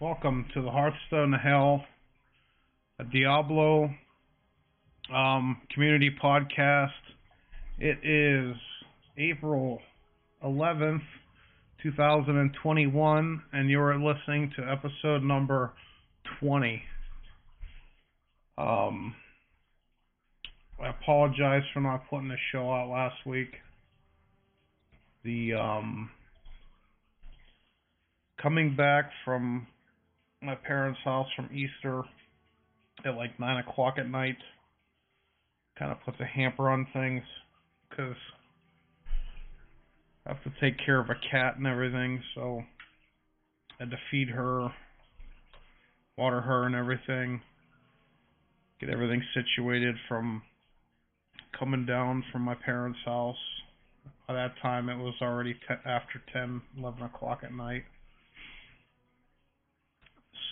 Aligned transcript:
Welcome 0.00 0.46
to 0.54 0.60
the 0.60 0.72
Hearthstone 0.72 1.32
Hell, 1.32 1.84
a 2.98 3.04
Diablo 3.04 3.94
um, 5.14 5.62
community 5.72 6.10
podcast. 6.20 6.88
It 7.78 7.98
is 8.02 8.56
April 9.16 9.78
11th, 10.44 11.04
2021, 11.80 13.42
and 13.52 13.70
you're 13.70 13.94
listening 13.94 14.52
to 14.56 14.68
episode 14.68 15.22
number 15.22 15.72
20. 16.40 16.82
Um, 18.58 19.14
I 20.82 20.88
apologize 20.88 21.62
for 21.72 21.78
not 21.78 22.10
putting 22.10 22.26
the 22.26 22.36
show 22.50 22.68
out 22.68 22.90
last 22.90 23.24
week. 23.24 23.52
The 25.22 25.52
um, 25.54 26.10
coming 28.42 28.74
back 28.74 29.12
from 29.24 29.68
my 30.44 30.54
parents' 30.54 31.00
house 31.04 31.28
from 31.34 31.48
Easter 31.54 32.02
at 33.04 33.14
like 33.14 33.38
nine 33.40 33.58
o'clock 33.58 33.94
at 33.98 34.08
night 34.08 34.36
kind 35.78 35.90
of 35.90 35.98
puts 36.04 36.18
a 36.20 36.24
hamper 36.24 36.70
on 36.70 36.86
things 36.92 37.22
because 37.88 38.16
I 40.26 40.32
have 40.32 40.42
to 40.44 40.52
take 40.60 40.78
care 40.84 41.00
of 41.00 41.10
a 41.10 41.16
cat 41.30 41.56
and 41.56 41.66
everything, 41.66 42.22
so 42.34 42.62
I 43.78 43.84
had 43.84 43.90
to 43.90 43.98
feed 44.10 44.28
her, 44.30 44.68
water 46.16 46.40
her, 46.40 46.64
and 46.66 46.74
everything, 46.74 47.42
get 48.80 48.88
everything 48.88 49.22
situated 49.34 49.96
from 50.08 50.42
coming 51.58 51.84
down 51.84 52.24
from 52.32 52.42
my 52.42 52.54
parents' 52.54 52.98
house. 53.04 53.36
By 54.26 54.34
that 54.34 54.54
time, 54.62 54.88
it 54.88 54.96
was 54.96 55.14
already 55.20 55.54
te- 55.54 55.88
after 55.88 56.22
10, 56.32 56.62
11 56.78 57.02
o'clock 57.02 57.40
at 57.42 57.52
night. 57.52 57.84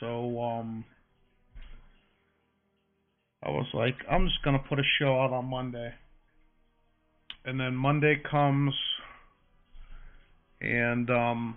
So, 0.03 0.43
um, 0.43 0.85
I 3.41 3.51
was 3.51 3.69
like, 3.73 3.95
I'm 4.11 4.27
just 4.27 4.43
gonna 4.45 4.59
put 4.59 4.81
a 4.81 4.83
show 4.99 5.21
out 5.21 5.33
on 5.33 5.45
Monday. 5.45 5.95
And 7.45 7.61
then 7.61 7.77
Monday 7.77 8.21
comes, 8.29 8.75
and 10.61 11.09
um, 11.09 11.57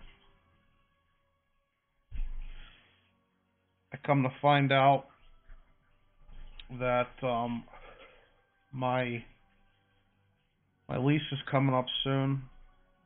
I 3.92 3.98
come 4.06 4.22
to 4.22 4.30
find 4.44 4.72
out 4.72 5.06
that 6.80 7.10
um, 7.24 7.64
my 8.72 9.24
my 10.88 10.98
lease 10.98 11.22
is 11.32 11.40
coming 11.50 11.74
up 11.74 11.88
soon 12.04 12.44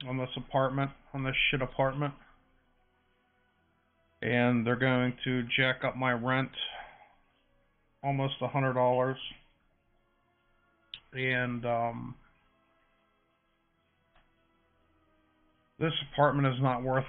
on 0.06 0.18
this 0.18 0.36
apartment, 0.36 0.92
on 1.14 1.24
this 1.24 1.36
shit 1.50 1.62
apartment 1.62 2.14
and 4.22 4.66
they're 4.66 4.76
going 4.76 5.14
to 5.24 5.44
jack 5.56 5.84
up 5.84 5.96
my 5.96 6.12
rent 6.12 6.52
almost 8.04 8.36
a 8.42 8.48
hundred 8.48 8.74
dollars. 8.74 9.18
And 11.14 11.66
um, 11.66 12.16
this 15.80 15.94
apartment 16.12 16.54
is 16.54 16.62
not 16.62 16.84
worth 16.84 17.06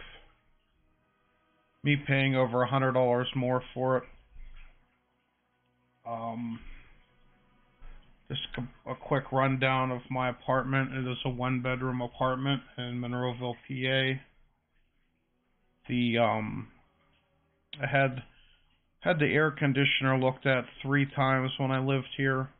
me 1.82 1.96
paying 2.06 2.36
over 2.36 2.62
a 2.62 2.68
hundred 2.68 2.92
dollars 2.92 3.28
more 3.34 3.62
for 3.74 3.98
it. 3.98 4.04
Um, 6.06 6.58
just 8.28 8.40
a 8.86 8.94
quick 8.94 9.32
rundown 9.32 9.90
of 9.90 10.00
my 10.08 10.28
apartment. 10.28 10.92
It 10.92 11.10
is 11.10 11.18
a 11.24 11.30
one 11.30 11.62
bedroom 11.62 12.00
apartment 12.00 12.62
in 12.78 13.00
monroeville 13.00 13.56
pa 13.66 14.20
the 15.88 16.18
um 16.18 16.68
I 17.78 17.86
had 17.86 18.22
had 19.00 19.18
the 19.18 19.26
air 19.26 19.50
conditioner 19.50 20.18
looked 20.18 20.46
at 20.46 20.64
three 20.82 21.06
times 21.06 21.50
when 21.58 21.70
I 21.70 21.80
lived 21.80 22.08
here 22.16 22.50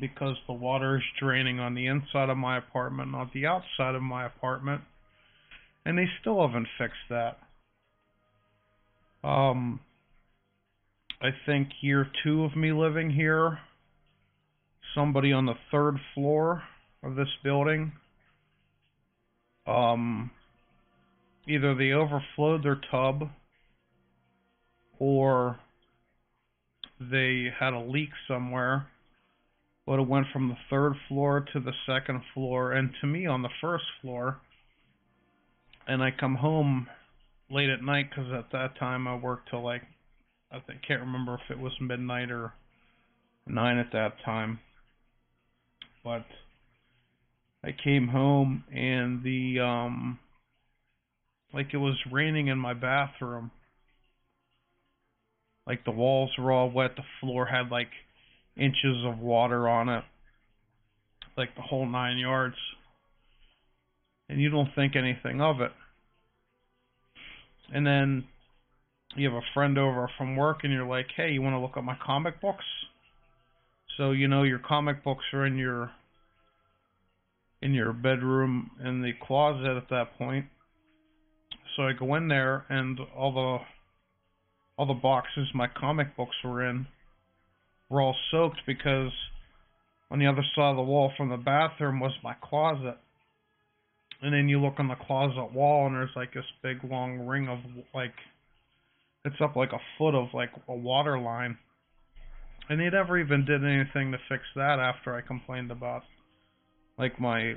because 0.00 0.36
the 0.46 0.52
water 0.52 0.96
is 0.96 1.02
draining 1.20 1.60
on 1.60 1.74
the 1.74 1.86
inside 1.86 2.28
of 2.28 2.36
my 2.36 2.58
apartment, 2.58 3.12
not 3.12 3.32
the 3.32 3.46
outside 3.46 3.94
of 3.94 4.02
my 4.02 4.26
apartment, 4.26 4.82
and 5.84 5.96
they 5.96 6.06
still 6.20 6.44
haven't 6.44 6.66
fixed 6.78 6.96
that. 7.10 7.38
Um, 9.22 9.80
I 11.22 11.30
think 11.46 11.68
year 11.80 12.10
two 12.24 12.44
of 12.44 12.56
me 12.56 12.72
living 12.72 13.10
here, 13.10 13.60
somebody 14.94 15.32
on 15.32 15.46
the 15.46 15.54
third 15.70 15.96
floor 16.14 16.62
of 17.02 17.14
this 17.14 17.28
building, 17.44 17.92
um, 19.66 20.30
either 21.48 21.74
they 21.74 21.92
overflowed 21.92 22.64
their 22.64 22.80
tub 22.90 23.30
or 24.98 25.58
they 27.00 27.48
had 27.58 27.74
a 27.74 27.80
leak 27.80 28.10
somewhere, 28.26 28.86
but 29.86 29.98
it 29.98 30.08
went 30.08 30.26
from 30.32 30.48
the 30.48 30.56
third 30.70 30.94
floor 31.08 31.46
to 31.52 31.60
the 31.60 31.72
second 31.86 32.22
floor 32.32 32.72
and 32.72 32.90
to 33.00 33.06
me 33.06 33.26
on 33.26 33.42
the 33.42 33.50
first 33.60 33.84
floor. 34.00 34.40
And 35.86 36.02
I 36.02 36.10
come 36.10 36.36
home 36.36 36.88
late 37.50 37.70
at 37.70 37.82
night 37.82 38.10
because 38.10 38.32
at 38.32 38.50
that 38.52 38.78
time 38.78 39.06
I 39.06 39.16
worked 39.16 39.50
till 39.50 39.62
like 39.62 39.82
I 40.50 40.60
think, 40.60 40.80
can't 40.86 41.00
remember 41.00 41.34
if 41.34 41.50
it 41.50 41.58
was 41.58 41.72
midnight 41.80 42.30
or 42.30 42.52
nine 43.46 43.78
at 43.78 43.92
that 43.92 44.14
time, 44.24 44.60
but 46.04 46.24
I 47.64 47.72
came 47.72 48.08
home 48.08 48.64
and 48.72 49.22
the 49.22 49.60
um 49.60 50.18
like 51.52 51.72
it 51.72 51.78
was 51.78 51.96
raining 52.10 52.48
in 52.48 52.58
my 52.58 52.74
bathroom 52.74 53.50
like 55.66 55.84
the 55.84 55.90
walls 55.90 56.30
were 56.38 56.52
all 56.52 56.70
wet, 56.70 56.92
the 56.96 57.02
floor 57.20 57.46
had 57.46 57.70
like 57.70 57.90
inches 58.56 59.04
of 59.04 59.18
water 59.18 59.68
on 59.68 59.88
it, 59.88 60.04
like 61.36 61.54
the 61.56 61.62
whole 61.62 61.86
nine 61.86 62.18
yards. 62.18 62.56
And 64.28 64.40
you 64.40 64.50
don't 64.50 64.74
think 64.74 64.96
anything 64.96 65.40
of 65.40 65.60
it. 65.60 65.72
And 67.72 67.86
then 67.86 68.24
you 69.16 69.28
have 69.28 69.36
a 69.36 69.54
friend 69.54 69.78
over 69.78 70.10
from 70.16 70.36
work 70.36 70.58
and 70.62 70.72
you're 70.72 70.86
like, 70.86 71.06
hey, 71.16 71.30
you 71.30 71.42
want 71.42 71.54
to 71.54 71.60
look 71.60 71.76
at 71.76 71.84
my 71.84 71.96
comic 72.04 72.40
books? 72.40 72.64
So 73.96 74.10
you 74.10 74.28
know 74.28 74.42
your 74.42 74.58
comic 74.58 75.02
books 75.02 75.24
are 75.32 75.46
in 75.46 75.56
your 75.56 75.90
in 77.62 77.72
your 77.72 77.92
bedroom 77.92 78.70
in 78.84 79.00
the 79.00 79.12
closet 79.26 79.76
at 79.76 79.88
that 79.88 80.18
point. 80.18 80.46
So 81.74 81.84
I 81.84 81.92
go 81.92 82.14
in 82.14 82.28
there 82.28 82.64
and 82.68 82.98
all 83.16 83.32
the 83.32 83.58
all 84.76 84.86
the 84.86 84.94
boxes 84.94 85.48
my 85.54 85.66
comic 85.66 86.16
books 86.16 86.36
were 86.44 86.68
in 86.68 86.86
were 87.88 88.00
all 88.00 88.16
soaked 88.30 88.60
because 88.66 89.12
on 90.10 90.18
the 90.18 90.26
other 90.26 90.44
side 90.54 90.70
of 90.70 90.76
the 90.76 90.82
wall 90.82 91.12
from 91.16 91.28
the 91.28 91.36
bathroom 91.36 92.00
was 92.00 92.12
my 92.22 92.34
closet. 92.42 92.98
And 94.22 94.32
then 94.32 94.48
you 94.48 94.60
look 94.60 94.74
on 94.78 94.88
the 94.88 94.94
closet 94.94 95.52
wall 95.52 95.86
and 95.86 95.94
there's 95.94 96.10
like 96.16 96.32
this 96.34 96.44
big 96.62 96.78
long 96.84 97.26
ring 97.26 97.48
of 97.48 97.58
like 97.94 98.14
it's 99.24 99.36
up 99.42 99.56
like 99.56 99.72
a 99.72 99.80
foot 99.98 100.14
of 100.14 100.28
like 100.32 100.50
a 100.68 100.74
water 100.74 101.18
line. 101.18 101.58
And 102.68 102.80
they 102.80 102.90
never 102.90 103.18
even 103.18 103.44
did 103.44 103.64
anything 103.64 104.12
to 104.12 104.18
fix 104.28 104.42
that 104.56 104.78
after 104.78 105.14
I 105.14 105.20
complained 105.20 105.70
about 105.70 106.02
like 106.98 107.20
my 107.20 107.54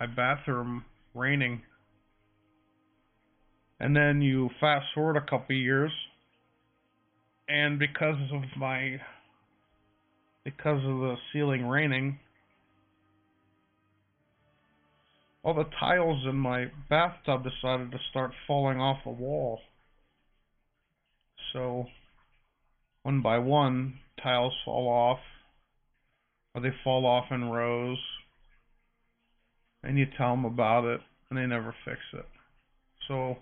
my 0.00 0.06
bathroom 0.06 0.84
raining. 1.14 1.62
And 3.80 3.94
then 3.94 4.22
you 4.22 4.50
fast 4.60 4.86
forward 4.94 5.16
a 5.16 5.30
couple 5.30 5.54
years 5.54 5.92
and 7.48 7.78
because 7.78 8.16
of 8.32 8.42
my 8.56 9.00
because 10.44 10.82
of 10.84 10.98
the 11.00 11.16
ceiling 11.32 11.66
raining 11.66 12.18
all 15.42 15.54
the 15.54 15.64
tiles 15.80 16.24
in 16.28 16.36
my 16.36 16.66
bathtub 16.90 17.42
decided 17.42 17.90
to 17.90 17.98
start 18.10 18.32
falling 18.46 18.78
off 18.78 18.98
the 19.04 19.10
wall. 19.10 19.60
So 21.52 21.86
one 23.02 23.22
by 23.22 23.38
one 23.38 23.94
tiles 24.22 24.52
fall 24.64 24.88
off 24.88 25.20
or 26.54 26.60
they 26.60 26.74
fall 26.84 27.06
off 27.06 27.26
in 27.30 27.48
rows 27.48 27.98
and 29.82 29.98
you 29.98 30.06
tell 30.18 30.30
them 30.32 30.44
about 30.44 30.84
it 30.84 31.00
and 31.30 31.38
they 31.38 31.46
never 31.46 31.74
fix 31.84 31.98
it. 32.12 32.26
So 33.06 33.36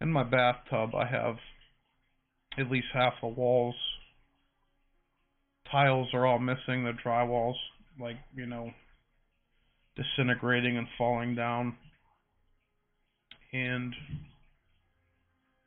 in 0.00 0.10
my 0.10 0.24
bathtub 0.24 0.94
I 0.94 1.06
have 1.06 1.36
at 2.58 2.70
least 2.70 2.88
half 2.92 3.14
the 3.20 3.28
walls. 3.28 3.74
Tiles 5.70 6.08
are 6.14 6.26
all 6.26 6.38
missing, 6.38 6.84
the 6.84 6.92
drywall's 7.04 7.58
like, 8.00 8.16
you 8.34 8.46
know, 8.46 8.70
disintegrating 9.96 10.76
and 10.76 10.86
falling 10.96 11.34
down. 11.34 11.76
And, 13.52 13.94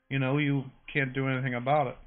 you 0.09 0.19
know, 0.19 0.37
you 0.37 0.63
can't 0.91 1.13
do 1.13 1.27
anything 1.27 1.55
about 1.55 1.87
it. 1.87 1.97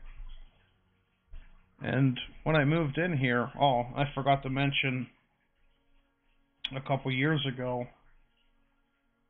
And 1.83 2.19
when 2.45 2.57
I 2.57 2.65
moved 2.65 2.99
in 2.99 3.17
here, 3.19 3.51
oh, 3.61 3.83
I 3.97 4.05
forgot 4.15 4.43
to 4.45 4.51
mention 4.51 5.09
a 6.75 6.81
couple 6.81 7.13
years 7.13 7.45
ago, 7.47 7.87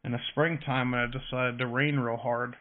in 0.04 0.12
the 0.12 0.18
springtime 0.30 0.92
when 0.92 1.00
it 1.00 1.10
decided 1.12 1.58
to 1.58 1.66
rain 1.66 1.96
real 1.96 2.18
hard, 2.18 2.56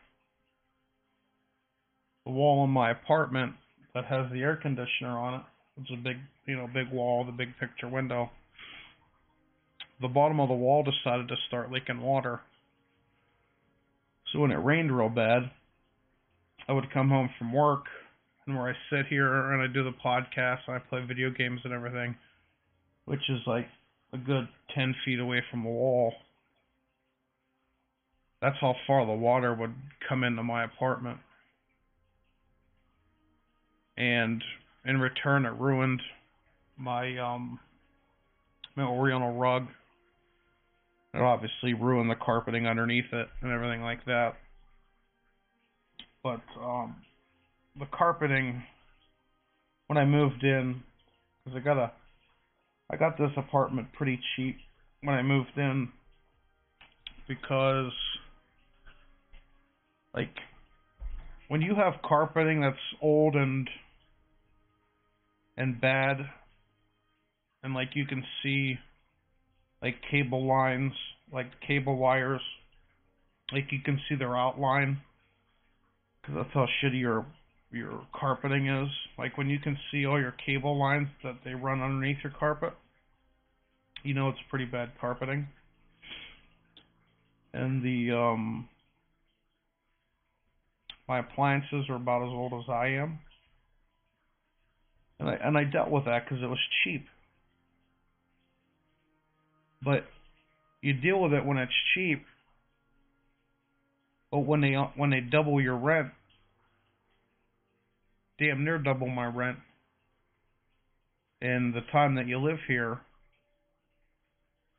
the 2.25 2.31
wall 2.31 2.63
in 2.63 2.69
my 2.69 2.91
apartment 2.91 3.53
that 3.93 4.05
has 4.05 4.31
the 4.31 4.41
air 4.41 4.55
conditioner 4.55 5.17
on 5.17 5.35
it. 5.35 5.41
It's 5.81 5.91
a 5.91 5.97
big, 5.97 6.17
you 6.45 6.55
know, 6.55 6.67
big 6.67 6.91
wall, 6.91 7.25
the 7.25 7.31
big 7.31 7.57
picture 7.59 7.87
window. 7.87 8.29
The 10.01 10.07
bottom 10.07 10.39
of 10.39 10.49
the 10.49 10.55
wall 10.55 10.83
decided 10.83 11.27
to 11.27 11.35
start 11.47 11.71
leaking 11.71 12.01
water. 12.01 12.41
So 14.31 14.39
when 14.39 14.51
it 14.51 14.55
rained 14.55 14.95
real 14.95 15.09
bad, 15.09 15.51
I 16.67 16.73
would 16.73 16.91
come 16.91 17.09
home 17.09 17.29
from 17.37 17.53
work 17.53 17.85
and 18.45 18.57
where 18.57 18.69
I 18.69 18.73
sit 18.89 19.07
here 19.07 19.51
and 19.51 19.61
I 19.61 19.67
do 19.67 19.83
the 19.83 19.95
podcast 20.03 20.59
and 20.67 20.75
I 20.75 20.79
play 20.79 21.05
video 21.05 21.29
games 21.29 21.61
and 21.63 21.73
everything, 21.73 22.15
which 23.05 23.29
is 23.29 23.39
like 23.45 23.67
a 24.11 24.17
good 24.17 24.47
10 24.75 24.95
feet 25.05 25.19
away 25.19 25.43
from 25.49 25.63
the 25.63 25.69
wall. 25.69 26.13
That's 28.41 28.57
how 28.59 28.75
far 28.87 29.05
the 29.05 29.13
water 29.13 29.53
would 29.53 29.73
come 30.07 30.23
into 30.23 30.43
my 30.43 30.65
apartment. 30.65 31.19
And 33.97 34.43
in 34.85 34.99
return, 34.99 35.45
it 35.45 35.53
ruined 35.53 36.01
my 36.77 37.17
um, 37.19 37.59
my 38.75 38.83
Oriental 38.83 39.33
rug. 39.33 39.67
It 41.13 41.21
obviously 41.21 41.73
ruined 41.75 42.09
the 42.09 42.15
carpeting 42.15 42.65
underneath 42.65 43.13
it 43.13 43.27
and 43.41 43.51
everything 43.51 43.83
like 43.83 44.03
that. 44.05 44.33
But 46.23 46.41
um, 46.59 46.95
the 47.77 47.85
carpeting, 47.91 48.63
when 49.87 49.97
I 49.97 50.05
moved 50.05 50.43
in, 50.43 50.81
because 51.43 51.57
I 51.57 51.63
got 51.63 51.77
a, 51.77 51.91
I 52.89 52.95
got 52.95 53.17
this 53.17 53.31
apartment 53.37 53.89
pretty 53.93 54.19
cheap 54.35 54.57
when 55.01 55.15
I 55.15 55.21
moved 55.21 55.57
in, 55.57 55.89
because, 57.27 57.91
like, 60.15 60.35
when 61.53 61.61
you 61.61 61.75
have 61.75 62.01
carpeting 62.03 62.61
that's 62.61 62.75
old 62.99 63.35
and 63.35 63.69
and 65.55 65.79
bad 65.79 66.17
and 67.61 67.75
like 67.75 67.89
you 67.93 68.07
can 68.07 68.23
see 68.41 68.73
like 69.79 69.93
cable 70.09 70.47
lines 70.47 70.93
like 71.31 71.45
cable 71.61 71.95
wires 71.95 72.41
like 73.51 73.65
you 73.69 73.77
can 73.85 74.01
see 74.09 74.15
their 74.15 74.35
outline 74.35 74.99
because 76.23 76.37
that's 76.37 76.53
how 76.55 76.65
shitty 76.83 76.99
your 76.99 77.23
your 77.71 78.01
carpeting 78.19 78.67
is. 78.67 78.89
Like 79.19 79.37
when 79.37 79.47
you 79.47 79.59
can 79.59 79.77
see 79.91 80.07
all 80.07 80.19
your 80.19 80.33
cable 80.43 80.79
lines 80.79 81.09
that 81.23 81.35
they 81.45 81.53
run 81.53 81.81
underneath 81.81 82.17
your 82.23 82.33
carpet 82.33 82.73
you 84.01 84.15
know 84.15 84.29
it's 84.29 84.39
pretty 84.49 84.65
bad 84.65 84.89
carpeting. 84.99 85.47
And 87.53 87.83
the 87.83 88.17
um 88.17 88.69
my 91.07 91.19
appliances 91.19 91.85
are 91.89 91.95
about 91.95 92.23
as 92.23 92.29
old 92.29 92.53
as 92.53 92.69
I 92.69 92.87
am 92.87 93.19
and 95.23 95.29
I 95.29 95.47
and 95.47 95.57
I 95.57 95.63
dealt 95.63 95.89
with 95.89 96.05
that 96.05 96.25
because 96.25 96.43
it 96.43 96.47
was 96.47 96.59
cheap. 96.83 97.05
But 99.83 100.05
you 100.81 100.93
deal 100.93 101.21
with 101.21 101.33
it 101.33 101.45
when 101.45 101.57
it's 101.57 101.71
cheap. 101.93 102.23
But 104.31 104.39
when 104.39 104.61
they 104.61 104.73
when 104.95 105.11
they 105.11 105.19
double 105.19 105.61
your 105.61 105.77
rent, 105.77 106.09
damn 108.39 108.65
near 108.65 108.77
double 108.77 109.07
my 109.07 109.25
rent, 109.25 109.59
in 111.41 111.71
the 111.73 111.81
time 111.91 112.15
that 112.15 112.27
you 112.27 112.39
live 112.39 112.59
here, 112.67 112.99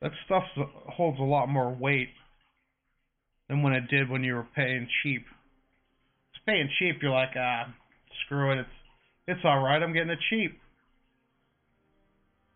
that 0.03 0.13
stuff 0.27 0.45
holds 0.89 1.19
a 1.21 1.23
lot 1.23 1.49
more 1.49 1.75
weight 1.75 2.11
than 3.49 3.63
when 3.63 3.73
it 3.73 3.89
did 3.89 4.11
when 4.11 4.25
you 4.25 4.35
were 4.35 4.47
paying 4.57 4.89
cheap. 5.03 5.25
Paying 6.47 6.69
cheap, 6.79 6.97
you're 7.01 7.11
like, 7.11 7.31
ah, 7.37 7.75
screw 8.25 8.53
it, 8.53 8.59
it's 8.61 8.69
it's 9.27 9.45
alright, 9.45 9.83
I'm 9.83 9.93
getting 9.93 10.11
it 10.11 10.19
cheap. 10.29 10.61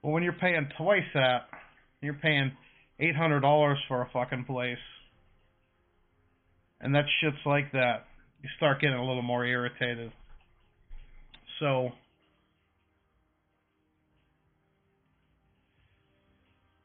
But 0.02 0.10
when 0.10 0.22
you're 0.22 0.34
paying 0.34 0.68
twice 0.76 1.08
that, 1.14 1.48
you're 2.02 2.14
paying 2.14 2.52
$800 3.00 3.76
for 3.88 4.02
a 4.02 4.10
fucking 4.12 4.44
place, 4.44 4.76
and 6.80 6.94
that 6.94 7.04
shit's 7.20 7.36
like 7.46 7.72
that, 7.72 8.06
you 8.42 8.48
start 8.56 8.80
getting 8.80 8.96
a 8.96 9.06
little 9.06 9.22
more 9.22 9.44
irritated. 9.44 10.12
So, 11.58 11.90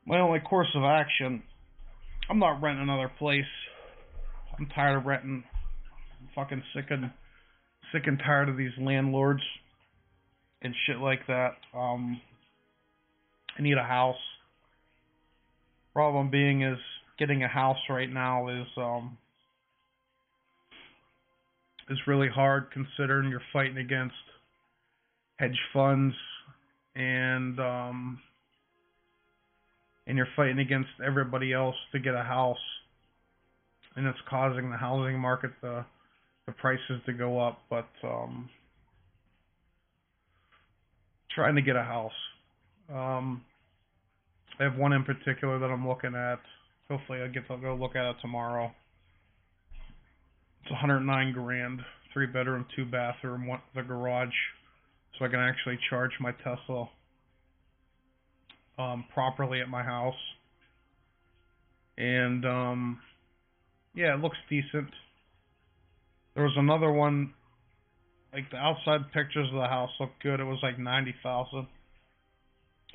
my 0.06 0.20
only 0.20 0.40
course 0.40 0.70
of 0.76 0.84
action, 0.84 1.44
I'm 2.30 2.40
not 2.40 2.62
renting 2.62 2.84
another 2.84 3.12
place. 3.20 3.44
I'm 4.58 4.68
tired 4.68 4.98
of 4.98 5.06
renting. 5.06 5.44
Fucking 6.36 6.64
sick 6.76 6.86
and 6.90 7.12
sick 7.92 8.04
and 8.08 8.20
tired 8.20 8.50
of 8.50 8.58
these 8.58 8.72
landlords 8.80 9.42
and 10.62 10.74
shit 10.86 10.98
like 10.98 11.28
that. 11.28 11.56
Um, 11.76 12.20
I 13.58 13.62
need 13.62 13.78
a 13.78 13.84
house. 13.84 14.16
Problem 15.94 16.32
being 16.32 16.64
is 16.64 16.80
getting 17.20 17.44
a 17.44 17.48
house 17.48 17.78
right 17.90 18.12
now 18.12 18.48
is 18.48 18.68
um, 18.78 19.18
is 21.90 21.98
really 22.08 22.30
hard 22.30 22.72
considering 22.72 23.30
you're 23.30 23.42
fighting 23.52 23.78
against 23.78 24.16
hedge 25.38 25.60
funds 25.72 26.16
and 26.96 27.60
um, 27.60 28.20
and 30.08 30.18
you're 30.18 30.28
fighting 30.36 30.60
against 30.60 30.90
everybody 31.06 31.54
else 31.54 31.76
to 31.92 32.00
get 32.00 32.14
a 32.14 32.24
house, 32.24 32.58
and 33.96 34.06
it's 34.08 34.20
causing 34.30 34.70
the 34.70 34.78
housing 34.78 35.20
market 35.20 35.52
the 35.62 35.86
the 36.45 36.51
prices 36.54 37.01
to 37.06 37.13
go 37.13 37.40
up. 37.40 37.60
But 37.69 37.88
um, 38.04 38.50
trying 41.34 41.56
to 41.56 41.62
get 41.62 41.75
a 41.75 41.84
house. 41.84 42.12
Um, 42.90 43.44
I 44.60 44.63
have 44.63 44.78
one 44.78 44.94
in 44.94 45.04
particular 45.04 45.60
that 45.60 45.72
I'm 45.72 45.88
looking 45.88 46.16
at. 46.16 46.40
Hopefully, 46.90 47.22
I 47.22 47.28
get 47.28 47.48
to 47.48 47.57
go 47.57 47.75
look 47.75 47.95
at 47.95 48.06
it 48.10 48.16
tomorrow. 48.22 48.72
It's 50.62 50.72
109 50.72 51.34
grand, 51.34 51.81
three 52.13 52.28
bedroom, 52.28 52.66
two 52.75 52.86
bathroom, 52.86 53.48
one 53.48 53.62
the 53.75 53.81
garage, 53.81 54.34
so 55.18 55.25
I 55.25 55.28
can 55.28 55.39
actually 55.39 55.78
charge 55.89 56.12
my 56.22 56.31
Tesla 56.44 56.88
um, 58.78 59.06
properly 59.13 59.60
at 59.60 59.69
my 59.69 59.84
house. 59.84 60.13
And 61.98 62.46
um, 62.46 63.00
yeah, 63.94 64.13
it 64.13 64.22
looks 64.22 64.38
decent. 64.50 64.89
There 66.36 66.44
was 66.44 66.56
another 66.58 66.92
one 66.92 67.34
like 68.34 68.50
the 68.50 68.58
outside 68.58 69.12
pictures 69.13 69.48
of 69.50 69.62
the 69.62 69.68
house 69.68 69.92
look 70.00 70.10
good. 70.22 70.40
It 70.40 70.46
was 70.46 70.60
like 70.63 70.80
ninety 70.80 71.13
thousand. 71.22 71.68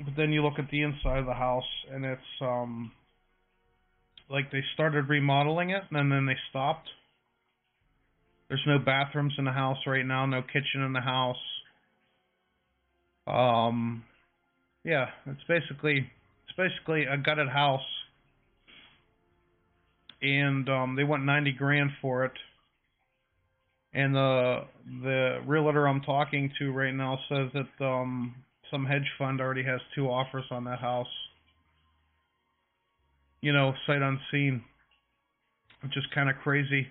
But 0.04 0.14
then 0.16 0.32
you 0.32 0.42
look 0.42 0.58
at 0.58 0.70
the 0.70 0.82
inside 0.82 1.18
of 1.18 1.26
the 1.26 1.34
house 1.34 1.68
and 1.92 2.04
it's 2.04 2.40
um 2.40 2.92
like 4.28 4.50
they 4.50 4.62
started 4.74 5.08
remodeling 5.08 5.70
it 5.70 5.82
and 5.90 6.10
then 6.10 6.26
they 6.26 6.36
stopped. 6.50 6.88
There's 8.48 8.64
no 8.66 8.78
bathrooms 8.78 9.34
in 9.38 9.44
the 9.44 9.52
house 9.52 9.78
right 9.86 10.04
now, 10.04 10.26
no 10.26 10.42
kitchen 10.42 10.82
in 10.84 10.92
the 10.92 11.00
house. 11.00 11.36
Um 13.26 14.04
yeah, 14.84 15.06
it's 15.26 15.44
basically 15.48 16.10
it's 16.48 16.56
basically 16.56 17.04
a 17.04 17.16
gutted 17.16 17.48
house. 17.48 17.86
And 20.20 20.68
um 20.68 20.96
they 20.96 21.04
want 21.04 21.24
90 21.24 21.52
grand 21.52 21.90
for 22.02 22.24
it 22.24 22.32
and 23.92 24.14
the 24.14 24.64
the 25.02 25.40
realtor 25.46 25.88
I'm 25.88 26.00
talking 26.02 26.50
to 26.58 26.72
right 26.72 26.94
now 26.94 27.18
says 27.28 27.50
that 27.54 27.84
um 27.84 28.34
some 28.70 28.84
hedge 28.84 29.08
fund 29.18 29.40
already 29.40 29.64
has 29.64 29.80
two 29.94 30.08
offers 30.08 30.44
on 30.50 30.64
that 30.64 30.78
house. 30.78 31.06
You 33.40 33.52
know, 33.52 33.72
sight 33.86 34.02
unseen, 34.02 34.62
which 35.82 35.96
is 35.96 36.04
kind 36.14 36.28
of 36.28 36.36
crazy 36.42 36.88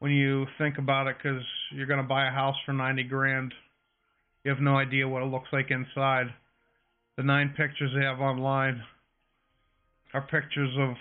when 0.00 0.12
you 0.12 0.46
think 0.58 0.76
about 0.76 1.06
it, 1.06 1.16
because 1.16 1.42
you're 1.72 1.86
gonna 1.86 2.02
buy 2.02 2.28
a 2.28 2.30
house 2.30 2.56
for 2.66 2.72
ninety 2.72 3.04
grand. 3.04 3.54
You 4.44 4.50
have 4.50 4.60
no 4.60 4.76
idea 4.76 5.08
what 5.08 5.22
it 5.22 5.26
looks 5.26 5.48
like 5.52 5.70
inside. 5.70 6.26
The 7.16 7.22
nine 7.22 7.54
pictures 7.56 7.90
they 7.96 8.04
have 8.04 8.20
online 8.20 8.82
are 10.12 10.20
pictures 10.20 10.76
of 10.78 10.96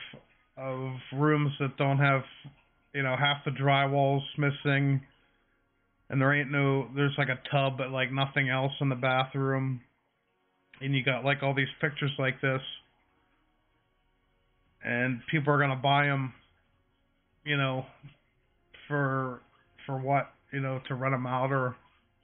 of 0.56 0.96
rooms 1.12 1.52
that 1.60 1.76
don't 1.78 1.98
have 1.98 2.22
you 2.94 3.04
know, 3.04 3.16
half 3.18 3.44
the 3.46 3.52
drywall's 3.52 4.24
missing, 4.38 5.02
and 6.10 6.22
there 6.22 6.34
ain't 6.34 6.52
no, 6.52 6.88
there's 6.96 7.16
like 7.18 7.30
a 7.30 7.40
tub, 7.52 7.78
but 7.78 7.90
like 7.90 8.12
nothing 8.12 8.50
else 8.50 8.74
in 8.82 8.90
the 8.90 8.96
bathroom, 8.96 9.82
and 10.82 10.96
you 10.96 11.04
got 11.04 11.26
like 11.26 11.42
all 11.42 11.54
these 11.54 11.68
pictures 11.82 12.12
like 12.20 12.40
this, 12.42 12.62
and 14.84 15.22
people 15.32 15.54
are 15.54 15.60
gonna 15.60 15.76
buy 15.76 16.06
them, 16.06 16.34
you 17.46 17.58
know, 17.58 17.86
for 18.88 19.42
for 19.86 19.98
what, 19.98 20.32
you 20.52 20.60
know, 20.60 20.80
to 20.88 20.96
rent 20.96 21.14
them 21.14 21.26
out 21.26 21.52
or 21.52 21.76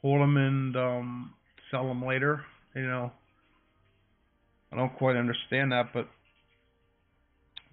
hold 0.02 0.22
them 0.22 0.38
and 0.38 0.76
um, 0.76 1.34
sell 1.72 1.88
them 1.88 2.06
later, 2.06 2.44
you 2.76 2.84
know. 2.88 3.12
I 4.72 4.76
don't 4.76 4.96
quite 4.98 5.16
understand 5.16 5.72
that, 5.72 5.94
but 5.94 6.08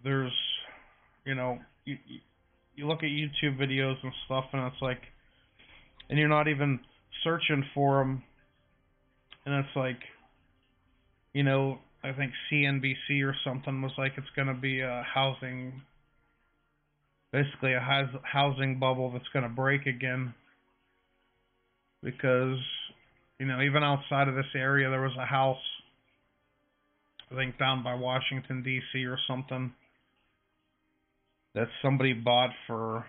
there's, 0.03 0.33
you 1.27 1.35
know, 1.35 1.59
you, 1.85 1.99
you 2.77 2.87
look 2.87 2.99
at 2.99 3.11
YouTube 3.11 3.59
videos 3.59 3.97
and 4.03 4.13
stuff, 4.27 4.45
and 4.53 4.63
it's 4.73 4.81
like 4.81 5.01
and 6.09 6.19
you're 6.19 6.29
not 6.29 6.49
even 6.49 6.81
searching 7.25 7.65
for 7.75 7.99
them. 7.99 8.23
And 9.45 9.55
it's 9.65 9.77
like, 9.77 10.01
you 11.33 11.43
know, 11.43 11.79
I 12.03 12.13
think 12.13 12.33
CNBC 12.51 13.25
or 13.25 13.35
something 13.45 13.83
was 13.83 13.93
like 13.99 14.13
it's 14.17 14.27
going 14.35 14.49
to 14.49 14.55
be 14.55 14.81
a 14.81 15.05
housing, 15.13 15.83
basically 17.33 17.75
a 17.75 18.09
housing 18.23 18.79
bubble 18.79 19.13
that's 19.13 19.29
going 19.33 19.45
to 19.45 19.49
break 19.49 19.87
again. 19.87 20.35
Because, 22.03 22.59
you 23.41 23.47
know, 23.47 23.61
even 23.63 23.83
outside 23.83 24.29
of 24.29 24.35
this 24.35 24.47
area, 24.55 24.89
there 24.91 25.01
was 25.01 25.17
a 25.19 25.27
house, 25.27 25.57
I 27.33 27.35
think 27.35 27.59
down 27.59 27.83
by 27.83 27.95
Washington, 27.95 28.63
D.C. 28.63 29.05
or 29.05 29.19
something, 29.27 29.73
that 31.57 31.69
somebody 31.83 32.13
bought 32.13 32.51
for 32.69 33.05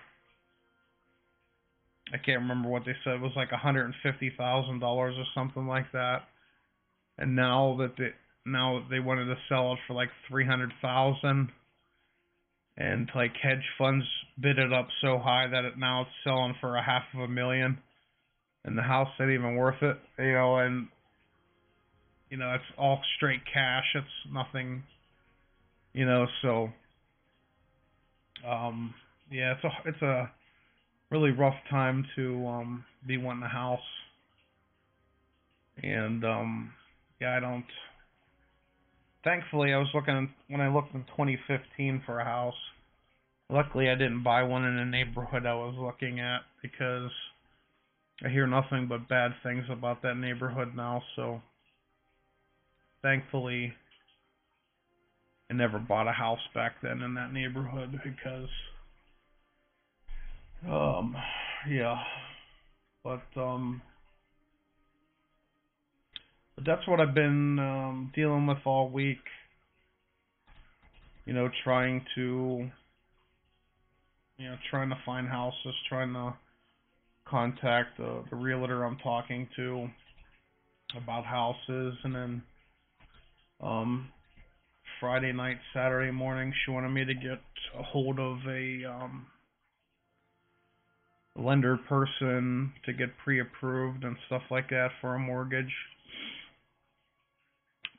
I 2.13 2.17
can't 2.17 2.39
remember 2.39 2.69
what 2.69 2.83
they 2.85 2.93
said. 3.03 3.15
It 3.15 3.21
was 3.21 3.33
like 3.35 3.51
a 3.51 3.57
hundred 3.57 3.83
and 3.85 3.93
fifty 4.01 4.31
thousand 4.35 4.79
dollars 4.79 5.15
or 5.17 5.25
something 5.35 5.67
like 5.67 5.91
that. 5.91 6.19
And 7.17 7.35
now 7.35 7.75
that 7.79 7.95
they 7.97 8.11
now 8.45 8.81
they 8.89 9.01
wanted 9.01 9.25
to 9.25 9.35
sell 9.49 9.73
it 9.73 9.79
for 9.85 9.93
like 9.93 10.07
three 10.29 10.45
hundred 10.45 10.71
thousand, 10.81 11.49
and 12.77 13.09
like 13.13 13.33
hedge 13.43 13.65
funds 13.77 14.05
bid 14.39 14.57
it 14.57 14.71
up 14.71 14.87
so 15.01 15.19
high 15.19 15.47
that 15.51 15.65
it 15.65 15.77
now 15.77 16.03
it's 16.03 16.11
selling 16.23 16.55
for 16.61 16.77
a 16.77 16.83
half 16.83 17.03
of 17.13 17.19
a 17.19 17.27
million, 17.27 17.77
and 18.63 18.77
the 18.77 18.83
house 18.83 19.09
ain't 19.19 19.31
even 19.31 19.57
worth 19.57 19.83
it. 19.83 19.97
You 20.17 20.31
know, 20.31 20.57
and 20.59 20.87
you 22.29 22.37
know 22.37 22.53
it's 22.53 22.77
all 22.77 23.01
straight 23.17 23.41
cash. 23.53 23.83
It's 23.95 24.33
nothing. 24.33 24.83
You 25.91 26.05
know, 26.05 26.27
so 26.41 26.69
um, 28.45 28.93
yeah, 29.31 29.53
it's 29.53 29.63
a 29.63 29.89
it's 29.89 30.01
a 30.01 30.31
really 31.09 31.31
rough 31.31 31.55
time 31.69 32.05
to 32.15 32.45
um 32.47 32.85
be 33.05 33.17
wanting 33.17 33.43
a 33.43 33.49
house. 33.49 33.79
And 35.81 36.23
um 36.25 36.73
yeah, 37.21 37.37
I 37.37 37.39
don't 37.39 37.65
thankfully 39.23 39.73
I 39.73 39.77
was 39.77 39.89
looking 39.93 40.29
when 40.49 40.61
I 40.61 40.73
looked 40.73 40.93
in 40.93 41.01
2015 41.01 42.03
for 42.05 42.19
a 42.19 42.25
house. 42.25 42.55
Luckily 43.49 43.89
I 43.89 43.95
didn't 43.95 44.23
buy 44.23 44.43
one 44.43 44.65
in 44.65 44.75
the 44.77 44.85
neighborhood 44.85 45.45
I 45.45 45.55
was 45.55 45.75
looking 45.77 46.19
at 46.19 46.41
because 46.61 47.11
I 48.23 48.29
hear 48.29 48.47
nothing 48.47 48.87
but 48.87 49.07
bad 49.07 49.31
things 49.43 49.65
about 49.69 50.01
that 50.01 50.17
neighborhood 50.17 50.75
now, 50.75 51.03
so 51.15 51.41
thankfully 53.03 53.73
I 55.49 55.53
never 55.53 55.79
bought 55.79 56.07
a 56.07 56.11
house 56.11 56.39
back 56.53 56.75
then 56.81 57.01
in 57.01 57.13
that 57.15 57.31
neighborhood 57.31 57.99
because 58.03 58.49
um, 60.65 61.15
yeah, 61.69 61.97
but 63.03 63.21
um, 63.35 63.81
but 66.55 66.65
that's 66.65 66.87
what 66.87 66.99
I've 66.99 67.13
been 67.13 67.59
um, 67.59 68.11
dealing 68.15 68.47
with 68.47 68.57
all 68.65 68.89
week. 68.89 69.19
You 71.25 71.33
know, 71.33 71.49
trying 71.63 72.05
to, 72.15 72.69
you 74.37 74.45
know, 74.49 74.55
trying 74.69 74.89
to 74.89 74.97
find 75.05 75.27
houses, 75.27 75.75
trying 75.87 76.13
to 76.13 76.33
contact 77.27 77.97
the 77.97 78.23
the 78.29 78.35
realtor 78.35 78.83
I'm 78.83 78.97
talking 78.97 79.47
to 79.57 79.87
about 80.97 81.25
houses, 81.25 81.95
and 82.03 82.15
then 82.15 82.41
um, 83.61 84.09
Friday 84.99 85.31
night, 85.31 85.57
Saturday 85.73 86.11
morning, 86.11 86.53
she 86.65 86.71
wanted 86.71 86.89
me 86.89 87.05
to 87.05 87.13
get 87.13 87.39
a 87.77 87.83
hold 87.83 88.19
of 88.19 88.37
a 88.47 88.83
um, 88.85 89.27
lender 91.35 91.77
person 91.87 92.71
to 92.85 92.93
get 92.93 93.09
pre-approved 93.23 94.03
and 94.03 94.15
stuff 94.25 94.41
like 94.49 94.69
that 94.69 94.89
for 94.99 95.15
a 95.15 95.19
mortgage 95.19 95.73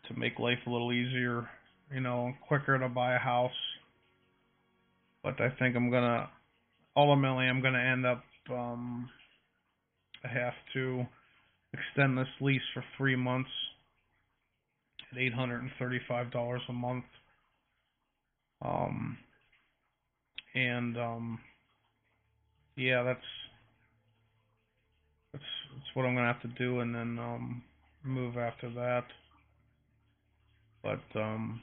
to 0.08 0.18
make 0.18 0.38
life 0.38 0.58
a 0.66 0.70
little 0.70 0.92
easier, 0.92 1.48
you 1.92 2.00
know, 2.00 2.32
quicker 2.46 2.78
to 2.78 2.88
buy 2.88 3.14
a 3.14 3.18
house. 3.18 3.50
But 5.22 5.40
I 5.40 5.50
think 5.58 5.76
I'm 5.76 5.90
gonna 5.90 6.28
ultimately 6.96 7.44
I'm 7.44 7.62
gonna 7.62 7.78
end 7.78 8.06
up 8.06 8.24
um 8.50 9.08
I 10.24 10.28
have 10.28 10.54
to 10.74 11.06
extend 11.72 12.18
this 12.18 12.28
lease 12.40 12.62
for 12.74 12.82
three 12.96 13.16
months 13.16 13.50
at 15.12 15.18
eight 15.18 15.34
hundred 15.34 15.62
and 15.62 15.70
thirty 15.78 16.00
five 16.08 16.30
dollars 16.30 16.62
a 16.68 16.72
month. 16.72 17.04
Um 18.62 19.18
and 20.54 20.96
um 20.96 21.38
yeah, 22.78 23.02
that's 23.02 23.20
that's 25.32 25.44
that's 25.74 25.96
what 25.96 26.06
I'm 26.06 26.14
gonna 26.14 26.32
have 26.32 26.42
to 26.42 26.48
do, 26.48 26.80
and 26.80 26.94
then 26.94 27.18
um, 27.18 27.62
move 28.04 28.36
after 28.36 28.70
that. 28.70 29.04
But 30.82 31.20
um, 31.20 31.60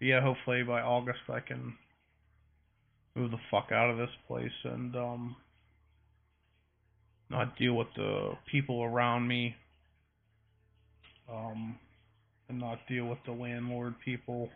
yeah, 0.00 0.20
hopefully 0.20 0.62
by 0.62 0.80
August 0.80 1.20
I 1.28 1.40
can 1.40 1.74
move 3.16 3.32
the 3.32 3.38
fuck 3.50 3.70
out 3.72 3.90
of 3.90 3.96
this 3.96 4.14
place 4.28 4.52
and 4.64 4.94
um, 4.96 5.36
not 7.34 7.58
deal 7.58 7.74
with 7.74 7.88
the 7.96 8.32
people 8.50 8.82
around 8.82 9.26
me, 9.26 9.54
um, 11.30 11.78
and 12.48 12.60
not 12.60 12.78
deal 12.88 13.06
with 13.06 13.18
the 13.26 13.32
landlord 13.32 13.94
people. 14.04 14.48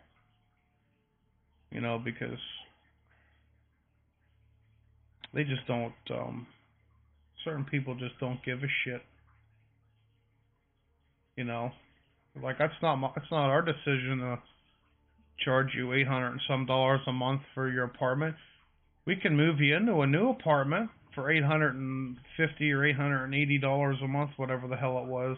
You 1.71 1.81
know, 1.81 2.01
because 2.03 2.39
they 5.33 5.43
just 5.43 5.65
don't 5.67 5.93
um 6.11 6.47
certain 7.45 7.65
people 7.65 7.95
just 7.95 8.19
don't 8.19 8.43
give 8.43 8.59
a 8.59 8.67
shit 8.83 9.01
you 11.35 11.43
know 11.43 11.71
like 12.41 12.57
that's 12.57 12.73
not 12.81 12.95
my, 12.95 13.09
that's 13.15 13.31
not 13.31 13.49
our 13.49 13.61
decision 13.61 14.19
to 14.19 14.39
charge 15.43 15.67
you 15.75 15.93
800 15.93 16.31
and 16.31 16.41
some 16.47 16.65
dollars 16.65 17.01
a 17.07 17.13
month 17.13 17.41
for 17.53 17.71
your 17.71 17.85
apartment 17.85 18.35
we 19.05 19.15
can 19.15 19.35
move 19.35 19.59
you 19.59 19.75
into 19.75 20.01
a 20.01 20.07
new 20.07 20.29
apartment 20.29 20.89
for 21.15 21.31
850 21.31 22.71
or 22.71 22.85
880 22.85 23.57
dollars 23.59 23.97
a 24.03 24.07
month 24.07 24.31
whatever 24.37 24.67
the 24.67 24.75
hell 24.75 24.99
it 24.99 25.05
was 25.05 25.37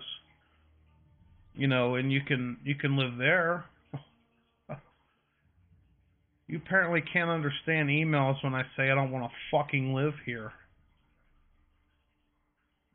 you 1.54 1.68
know 1.68 1.96
and 1.96 2.12
you 2.12 2.22
can 2.22 2.58
you 2.64 2.76
can 2.76 2.98
live 2.98 3.18
there 3.18 3.66
you 6.52 6.58
apparently 6.58 7.02
can't 7.14 7.30
understand 7.30 7.88
emails 7.88 8.44
when 8.44 8.54
I 8.54 8.64
say 8.76 8.92
I 8.92 8.96
don't 8.96 9.12
want 9.12 9.24
to 9.24 9.38
fucking 9.50 9.94
live 9.94 10.14
here. 10.26 10.52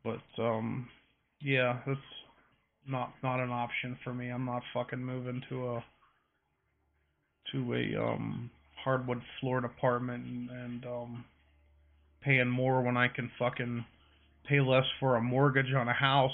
But 0.03 0.21
um 0.41 0.87
yeah, 1.41 1.79
that's 1.87 1.99
not 2.87 3.13
not 3.23 3.39
an 3.39 3.49
option 3.49 3.97
for 4.03 4.13
me. 4.13 4.29
I'm 4.29 4.45
not 4.45 4.61
fucking 4.75 5.03
moving 5.03 5.41
to 5.49 5.69
a 5.69 5.83
to 7.51 7.73
a 7.73 7.99
um 7.99 8.51
hardwood 8.83 9.21
floored 9.39 9.65
apartment 9.65 10.23
and, 10.25 10.49
and 10.51 10.85
um 10.85 11.25
paying 12.21 12.49
more 12.49 12.81
when 12.81 12.97
I 12.97 13.07
can 13.07 13.31
fucking 13.39 13.85
pay 14.47 14.61
less 14.61 14.85
for 14.99 15.15
a 15.15 15.21
mortgage 15.21 15.73
on 15.73 15.87
a 15.87 15.93
house 15.93 16.31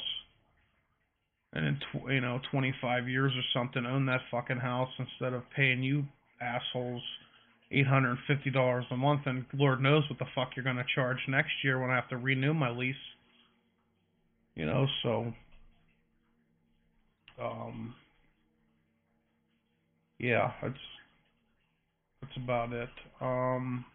and 1.53 1.65
in 1.65 1.75
tw- 1.75 2.11
you 2.11 2.21
know 2.21 2.39
25 2.51 3.07
years 3.07 3.31
or 3.35 3.43
something 3.53 3.85
own 3.85 4.05
that 4.07 4.21
fucking 4.31 4.57
house 4.57 4.89
instead 4.99 5.33
of 5.33 5.43
paying 5.55 5.83
you 5.83 6.05
assholes 6.41 7.03
eight 7.73 7.87
hundred 7.87 8.11
and 8.11 8.19
fifty 8.27 8.51
dollars 8.51 8.85
a 8.91 8.97
month, 8.97 9.21
and 9.25 9.45
Lord 9.53 9.81
knows 9.81 10.03
what 10.09 10.19
the 10.19 10.25
fuck 10.35 10.51
you're 10.55 10.63
gonna 10.63 10.85
charge 10.95 11.17
next 11.27 11.51
year 11.63 11.79
when 11.79 11.89
I 11.89 11.95
have 11.95 12.09
to 12.09 12.17
renew 12.17 12.53
my 12.53 12.69
lease. 12.69 12.95
You 14.55 14.65
know, 14.67 14.85
so 15.01 15.33
um, 17.41 17.95
yeah, 20.19 20.51
that's 20.61 20.75
that's 22.21 22.37
about 22.37 22.71
it. 22.71 22.89
Um, 23.19 23.85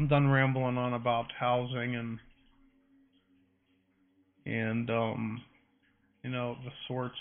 I'm 0.00 0.08
done 0.08 0.28
rambling 0.28 0.78
on 0.78 0.94
about 0.94 1.26
housing 1.38 1.94
and 1.94 2.18
and 4.46 4.88
um, 4.88 5.42
you 6.24 6.30
know 6.30 6.56
the 6.64 6.70
sorts. 6.88 7.18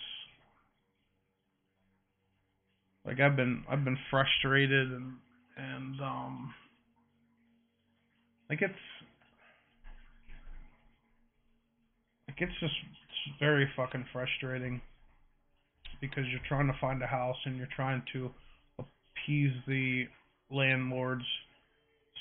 Like 3.06 3.20
I've 3.20 3.36
been 3.36 3.66
I've 3.70 3.84
been 3.84 3.98
frustrated 4.10 4.94
and 4.94 5.12
and 5.58 6.00
um 6.00 6.54
like 8.50 8.62
it's 8.62 8.74
like 12.30 12.38
it's 12.40 12.60
just 12.62 12.74
it's 12.82 13.40
very 13.42 13.70
fucking 13.76 14.06
frustrating 14.14 14.80
because 16.00 16.24
you're 16.32 16.40
trying 16.48 16.68
to 16.68 16.80
find 16.80 17.04
a 17.04 17.08
house 17.08 17.36
and 17.44 17.58
you're 17.58 17.68
trying 17.76 18.04
to 18.14 18.32
appease 18.80 19.52
the 19.68 20.06
landlords 20.50 21.26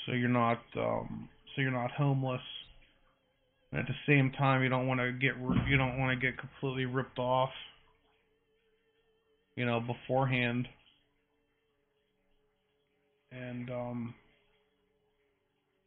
so 0.09 0.15
you're 0.15 0.29
not 0.29 0.61
um 0.77 1.29
so 1.55 1.63
you're 1.63 1.71
not 1.71 1.91
homeless. 1.91 2.41
And 3.71 3.81
at 3.81 3.87
the 3.87 3.95
same 4.07 4.33
time 4.33 4.63
you 4.63 4.69
don't 4.69 4.87
want 4.87 5.01
to 5.01 5.13
get 5.13 5.33
you 5.69 5.77
don't 5.77 5.99
want 5.99 6.19
to 6.19 6.27
get 6.27 6.39
completely 6.39 6.87
ripped 6.87 7.19
off 7.19 7.51
you 9.57 9.67
know 9.67 9.81
beforehand. 9.81 10.67
And 13.31 13.69
um 13.71 14.15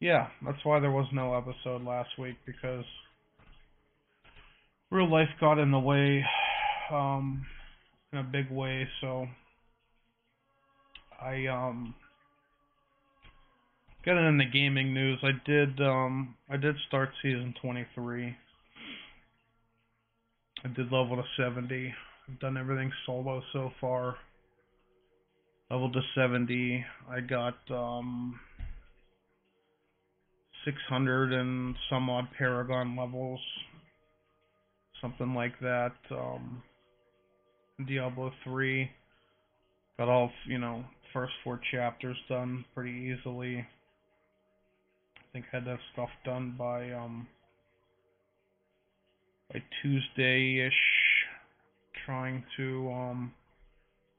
yeah, 0.00 0.28
that's 0.44 0.64
why 0.64 0.80
there 0.80 0.90
was 0.90 1.06
no 1.12 1.34
episode 1.34 1.82
last 1.82 2.10
week 2.18 2.36
because 2.46 2.84
real 4.90 5.10
life 5.10 5.28
got 5.40 5.58
in 5.58 5.70
the 5.72 5.78
way 5.78 6.24
um 6.92 7.44
in 8.12 8.18
a 8.18 8.22
big 8.22 8.50
way, 8.50 8.86
so 9.00 9.26
I 11.20 11.46
um 11.46 11.94
getting 14.04 14.26
in 14.26 14.38
the 14.38 14.44
gaming 14.44 14.92
news, 14.92 15.18
I 15.22 15.32
did 15.46 15.80
um 15.80 16.34
I 16.50 16.56
did 16.56 16.76
start 16.88 17.10
season 17.22 17.54
23. 17.62 18.36
I 20.64 20.68
did 20.68 20.92
level 20.92 21.16
to 21.16 21.22
70. 21.36 21.94
I've 22.28 22.40
done 22.40 22.56
everything 22.56 22.92
solo 23.06 23.42
so 23.52 23.70
far. 23.80 24.16
Level 25.70 25.90
to 25.92 26.00
70. 26.14 26.84
I 27.10 27.20
got 27.20 27.56
um 27.70 28.38
600 30.64 31.32
and 31.32 31.74
some 31.90 32.08
odd 32.08 32.28
Paragon 32.38 32.96
levels, 32.96 33.40
something 35.00 35.34
like 35.34 35.58
that. 35.60 35.92
Um, 36.10 36.62
Diablo 37.86 38.30
3 38.44 38.88
got 39.98 40.08
all 40.08 40.30
you 40.46 40.58
know 40.58 40.84
first 41.12 41.32
four 41.42 41.60
chapters 41.72 42.16
done 42.28 42.64
pretty 42.74 43.14
easily. 43.14 43.66
I 45.32 45.38
think 45.38 45.46
had 45.50 45.64
that 45.64 45.78
stuff 45.94 46.10
done 46.26 46.54
by 46.58 46.92
um 46.92 47.26
by 49.50 49.62
Tuesday 49.82 50.66
ish. 50.66 50.74
Trying 52.04 52.44
to 52.58 52.92
um 52.92 53.32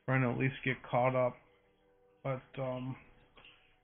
trying 0.05 0.21
to 0.21 0.29
at 0.29 0.39
least 0.39 0.55
get 0.65 0.77
caught 0.89 1.15
up, 1.15 1.35
but 2.23 2.41
um 2.57 2.95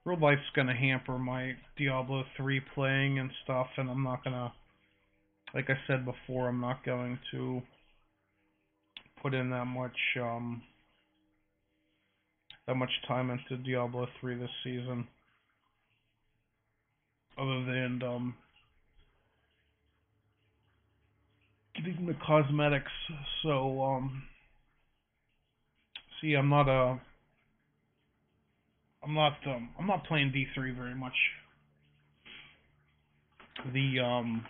real 0.06 0.20
life's 0.20 0.42
gonna 0.56 0.76
hamper 0.76 1.20
my 1.20 1.54
Diablo 1.78 2.24
3 2.36 2.62
playing 2.74 3.20
and 3.20 3.30
stuff, 3.44 3.68
and 3.78 3.90
I'm 3.90 4.04
not 4.04 4.24
gonna, 4.24 4.52
like 5.54 5.70
I 5.70 5.78
said 5.86 6.06
before, 6.06 6.48
I'm 6.48 6.62
not 6.62 6.84
going 6.84 7.20
to 7.32 7.62
put 9.22 9.36
in 9.36 9.52
that 9.52 9.66
much, 9.66 9.98
um, 10.20 10.64
that 12.66 12.76
much 12.76 12.90
time 13.08 13.30
into 13.30 13.62
Diablo 13.64 14.08
3 14.20 14.36
this 14.40 14.50
season, 14.64 15.08
other 17.40 17.64
than 17.66 18.02
um, 18.04 18.36
getting 21.76 22.06
the 22.06 22.16
cosmetics. 22.26 22.92
So, 23.44 23.82
um, 23.82 24.24
see, 26.22 26.34
I'm 26.34 26.50
not 26.50 26.68
a 26.68 27.00
I'm 29.04 29.14
not 29.14 29.34
um 29.46 29.70
I'm 29.80 29.88
not 29.88 30.06
playing 30.06 30.32
D 30.32 30.46
three 30.54 30.72
very 30.72 30.96
much. 30.96 31.14
The 33.74 34.00
um 34.00 34.46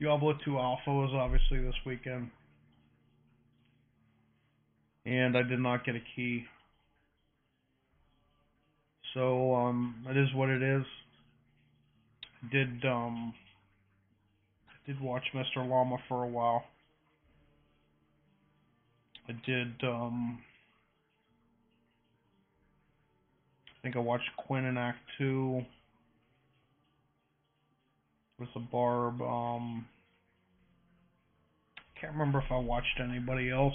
Diablo 0.00 0.34
2 0.44 0.56
Alpha 0.56 0.90
was 0.92 1.10
obviously 1.12 1.60
this 1.60 1.74
weekend. 1.84 2.30
And 5.04 5.36
I 5.36 5.42
did 5.42 5.58
not 5.58 5.84
get 5.84 5.96
a 5.96 6.02
key. 6.14 6.44
So 9.14 9.54
um 9.54 10.04
it 10.08 10.16
is 10.16 10.28
what 10.34 10.48
it 10.48 10.62
is. 10.62 10.84
Did 12.52 12.84
um 12.84 13.34
did 14.86 15.00
watch 15.00 15.24
Mr. 15.34 15.68
Llama 15.68 15.98
for 16.08 16.24
a 16.24 16.28
while. 16.28 16.64
I 19.28 19.32
did 19.46 19.72
um 19.82 20.38
I 23.68 23.82
think 23.82 23.96
I 23.96 24.00
watched 24.00 24.30
Quinn 24.36 24.64
in 24.64 24.76
Act 24.76 24.98
Two 25.16 25.62
with 28.38 28.48
the 28.54 28.60
Barb. 28.60 29.20
Um 29.22 29.86
can't 32.00 32.12
remember 32.12 32.38
if 32.38 32.52
I 32.52 32.58
watched 32.58 33.00
anybody 33.02 33.50
else 33.50 33.74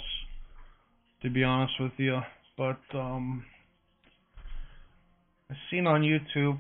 to 1.22 1.30
be 1.30 1.44
honest 1.44 1.74
with 1.80 1.92
you. 1.98 2.20
But 2.58 2.80
um 2.94 3.46
Seen 5.70 5.88
on 5.88 6.02
YouTube 6.02 6.60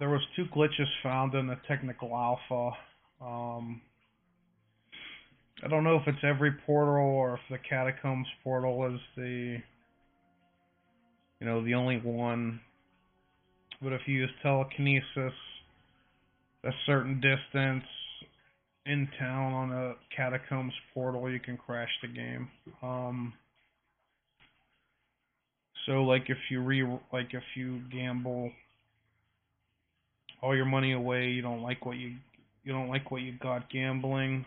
there 0.00 0.08
was 0.08 0.20
two 0.34 0.44
glitches 0.46 0.88
found 1.02 1.34
in 1.34 1.46
the 1.46 1.56
technical 1.68 2.14
alpha. 2.14 2.76
Um 3.20 3.80
I 5.62 5.68
don't 5.68 5.84
know 5.84 5.96
if 5.96 6.02
it's 6.06 6.24
every 6.24 6.52
portal 6.66 7.04
or 7.04 7.34
if 7.34 7.40
the 7.50 7.58
catacombs 7.58 8.26
portal 8.42 8.94
is 8.94 9.00
the 9.16 9.58
you 11.40 11.46
know 11.46 11.64
the 11.64 11.74
only 11.74 11.98
one. 11.98 12.60
But 13.82 13.92
if 13.92 14.02
you 14.06 14.14
use 14.14 14.30
telekinesis 14.42 15.32
a 16.64 16.70
certain 16.86 17.20
distance 17.20 17.84
in 18.86 19.08
town 19.18 19.52
on 19.52 19.72
a 19.72 19.94
catacombs 20.14 20.72
portal, 20.92 21.30
you 21.30 21.40
can 21.40 21.56
crash 21.56 21.90
the 22.02 22.08
game. 22.08 22.48
Um, 22.82 23.34
so 25.86 26.04
like 26.04 26.24
if 26.28 26.38
you 26.50 26.60
re 26.60 26.82
like 27.12 27.34
if 27.34 27.44
you 27.56 27.80
gamble 27.90 28.50
all 30.42 30.54
your 30.54 30.66
money 30.66 30.92
away, 30.92 31.28
you 31.28 31.42
don't 31.42 31.62
like 31.62 31.86
what 31.86 31.96
you 31.96 32.14
you 32.64 32.72
don't 32.72 32.88
like 32.88 33.10
what 33.10 33.22
you 33.22 33.32
got 33.40 33.70
gambling 33.70 34.44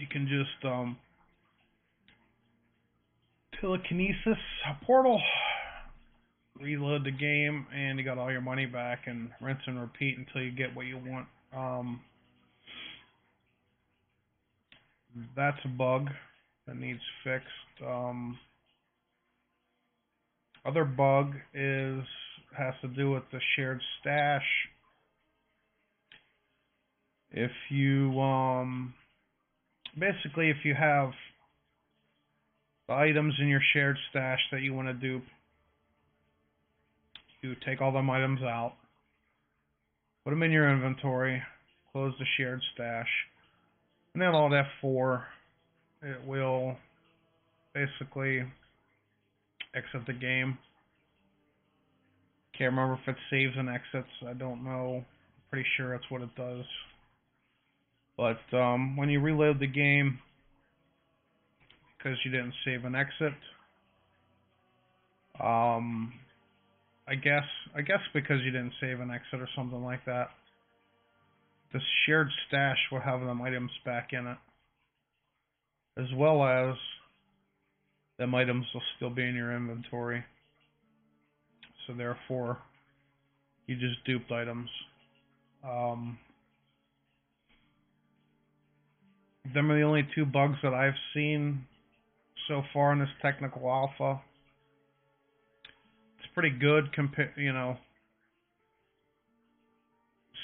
you 0.00 0.06
can 0.10 0.26
just 0.26 0.64
um, 0.64 0.96
telekinesis 3.60 4.38
portal, 4.86 5.20
reload 6.58 7.04
the 7.04 7.10
game, 7.10 7.66
and 7.74 7.98
you 7.98 8.04
got 8.04 8.16
all 8.16 8.32
your 8.32 8.40
money 8.40 8.66
back, 8.66 9.00
and 9.06 9.30
rinse 9.40 9.60
and 9.66 9.78
repeat 9.78 10.16
until 10.16 10.42
you 10.42 10.52
get 10.52 10.74
what 10.74 10.86
you 10.86 10.96
want. 10.96 11.26
Um, 11.54 12.00
that's 15.36 15.58
a 15.64 15.68
bug 15.68 16.08
that 16.66 16.76
needs 16.76 17.00
fixed. 17.22 17.46
Um, 17.86 18.38
other 20.64 20.84
bug 20.84 21.34
is 21.54 22.04
has 22.56 22.74
to 22.82 22.88
do 22.88 23.10
with 23.10 23.22
the 23.32 23.38
shared 23.56 23.80
stash. 24.00 24.46
If 27.30 27.52
you 27.70 28.20
um, 28.20 28.94
basically, 29.98 30.50
if 30.50 30.58
you 30.64 30.74
have 30.74 31.10
the 32.88 32.94
items 32.94 33.34
in 33.40 33.48
your 33.48 33.60
shared 33.72 33.96
stash 34.10 34.40
that 34.52 34.62
you 34.62 34.74
want 34.74 34.88
to 34.88 34.94
dupe, 34.94 35.22
you 37.42 37.54
take 37.64 37.80
all 37.80 37.92
them 37.92 38.10
items 38.10 38.42
out, 38.42 38.74
put 40.24 40.30
them 40.30 40.42
in 40.42 40.50
your 40.50 40.70
inventory, 40.70 41.42
close 41.92 42.12
the 42.18 42.26
shared 42.36 42.60
stash, 42.74 43.08
and 44.12 44.22
then 44.22 44.34
alt 44.34 44.52
F4, 44.82 45.22
it 46.02 46.26
will 46.26 46.76
basically 47.72 48.42
exit 49.74 50.06
the 50.06 50.12
game. 50.12 50.58
Can't 52.56 52.72
remember 52.72 52.98
if 53.02 53.08
it 53.08 53.16
saves 53.30 53.54
and 53.56 53.68
exits. 53.68 54.12
I 54.26 54.34
don't 54.34 54.64
know. 54.64 55.04
Pretty 55.50 55.66
sure 55.76 55.90
that's 55.90 56.10
what 56.10 56.22
it 56.22 56.34
does. 56.36 56.64
But 58.16 58.56
um, 58.56 58.96
when 58.96 59.08
you 59.08 59.20
reload 59.20 59.60
the 59.60 59.66
game, 59.66 60.18
because 61.96 62.18
you 62.24 62.30
didn't 62.30 62.54
save 62.64 62.84
an 62.84 62.94
exit, 62.94 63.32
um, 65.42 66.12
I 67.08 67.14
guess 67.14 67.44
I 67.74 67.80
guess 67.80 68.00
because 68.12 68.40
you 68.44 68.50
didn't 68.50 68.74
save 68.80 69.00
an 69.00 69.10
exit 69.10 69.40
or 69.40 69.48
something 69.56 69.82
like 69.82 70.04
that, 70.04 70.28
the 71.72 71.80
shared 72.04 72.28
stash 72.46 72.78
will 72.92 73.00
have 73.00 73.20
them 73.20 73.40
items 73.40 73.70
back 73.84 74.10
in 74.12 74.26
it, 74.26 74.38
as 75.98 76.06
well 76.14 76.44
as 76.44 76.76
them 78.20 78.34
items 78.34 78.66
will 78.74 78.82
still 78.96 79.08
be 79.08 79.26
in 79.26 79.34
your 79.34 79.56
inventory. 79.56 80.22
So 81.86 81.94
therefore, 81.94 82.58
you 83.66 83.76
just 83.76 84.04
duped 84.04 84.30
items. 84.30 84.68
Um, 85.64 86.18
them 89.54 89.72
are 89.72 89.78
the 89.78 89.86
only 89.86 90.06
two 90.14 90.26
bugs 90.26 90.58
that 90.62 90.74
I've 90.74 90.92
seen 91.14 91.64
so 92.46 92.62
far 92.74 92.92
in 92.92 92.98
this 92.98 93.08
technical 93.22 93.62
alpha. 93.70 94.20
It's 96.18 96.28
pretty 96.34 96.50
good 96.50 96.92
compared, 96.92 97.32
you 97.38 97.54
know, 97.54 97.78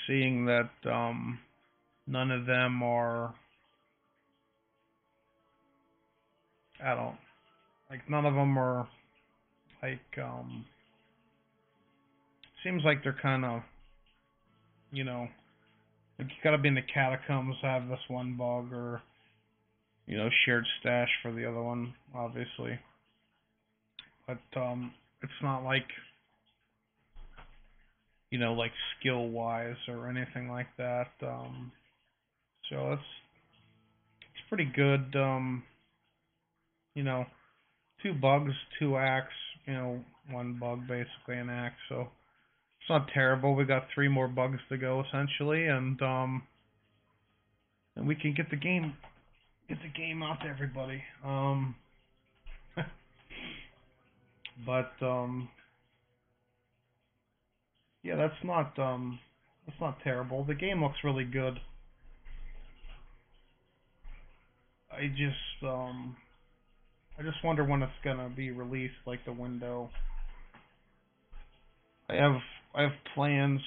seeing 0.07 0.47
that 0.47 0.71
um, 0.91 1.39
none 2.07 2.31
of 2.31 2.47
them 2.47 2.83
are. 2.83 3.35
I 6.83 6.95
don't 6.95 7.17
like 7.91 8.09
none 8.09 8.27
of 8.27 8.35
them 8.35 8.59
are 8.59 8.89
like 9.83 10.01
um 10.23 10.65
seems 12.65 12.83
like 12.85 13.03
they're 13.03 13.17
kind 13.23 13.45
of 13.45 13.61
you 14.91 15.05
know 15.05 15.29
like 16.19 16.29
you 16.29 16.35
gotta 16.43 16.59
be 16.59 16.69
in 16.69 16.75
the 16.75 16.83
catacombs 16.83 17.57
to 17.61 17.67
have 17.67 17.89
this 17.89 18.01
one 18.09 18.37
bug, 18.37 18.73
or 18.73 19.03
you 20.07 20.17
know, 20.17 20.29
shared 20.45 20.65
stash 20.81 21.09
for 21.23 21.33
the 21.33 21.45
other 21.45 21.63
one, 21.63 21.93
obviously. 22.15 22.79
But 24.27 24.61
um, 24.61 24.93
it's 25.23 25.33
not 25.43 25.63
like, 25.63 25.87
you 28.31 28.39
know, 28.39 28.55
like 28.55 28.73
skill 28.99 29.29
wise 29.29 29.77
or 29.89 30.09
anything 30.09 30.49
like 30.49 30.69
that. 30.79 31.09
Um, 31.23 31.71
so 32.71 32.93
it's 32.93 33.03
it's 34.21 34.49
pretty 34.49 34.71
good. 34.75 35.15
Um, 35.17 35.65
you 36.95 37.03
know, 37.03 37.27
two 38.07 38.15
bugs, 38.15 38.53
two 38.79 38.97
acts, 38.97 39.35
you 39.67 39.73
know, 39.75 40.01
one 40.31 40.59
bug 40.59 40.81
basically 40.87 41.37
an 41.37 41.51
act, 41.51 41.77
So 41.89 42.03
it's 42.03 42.91
not 42.91 43.09
terrible. 43.13 43.55
We 43.55 43.65
got 43.65 43.87
three 43.95 44.09
more 44.09 44.29
bugs 44.29 44.59
to 44.69 44.77
go 44.77 45.03
essentially, 45.09 45.67
and 45.67 46.01
um, 46.03 46.43
and 47.97 48.07
we 48.07 48.15
can 48.15 48.35
get 48.35 48.51
the 48.51 48.57
game 48.57 48.95
get 49.69 49.79
the 49.83 50.01
game 50.01 50.23
out 50.23 50.41
to 50.43 50.49
everybody. 50.49 51.03
Um, 51.25 51.75
but 54.67 54.93
um, 55.03 55.49
yeah, 58.03 58.17
that's 58.17 58.45
not 58.45 58.79
um, 58.79 59.19
that's 59.67 59.81
not 59.81 59.99
terrible. 60.05 60.45
The 60.45 60.55
game 60.55 60.83
looks 60.83 60.99
really 61.03 61.25
good. 61.25 61.59
I 64.93 65.09
just 65.09 65.65
um, 65.65 66.17
I 67.19 67.23
just 67.23 67.43
wonder 67.43 67.65
when 67.65 67.83
it's 67.83 67.93
gonna 68.05 68.29
be 68.29 68.51
released, 68.51 68.95
like 69.07 69.25
the 69.25 69.33
window. 69.33 69.91
I 72.11 72.15
have 72.17 72.37
I 72.75 72.83
have 72.83 72.93
plans, 73.15 73.61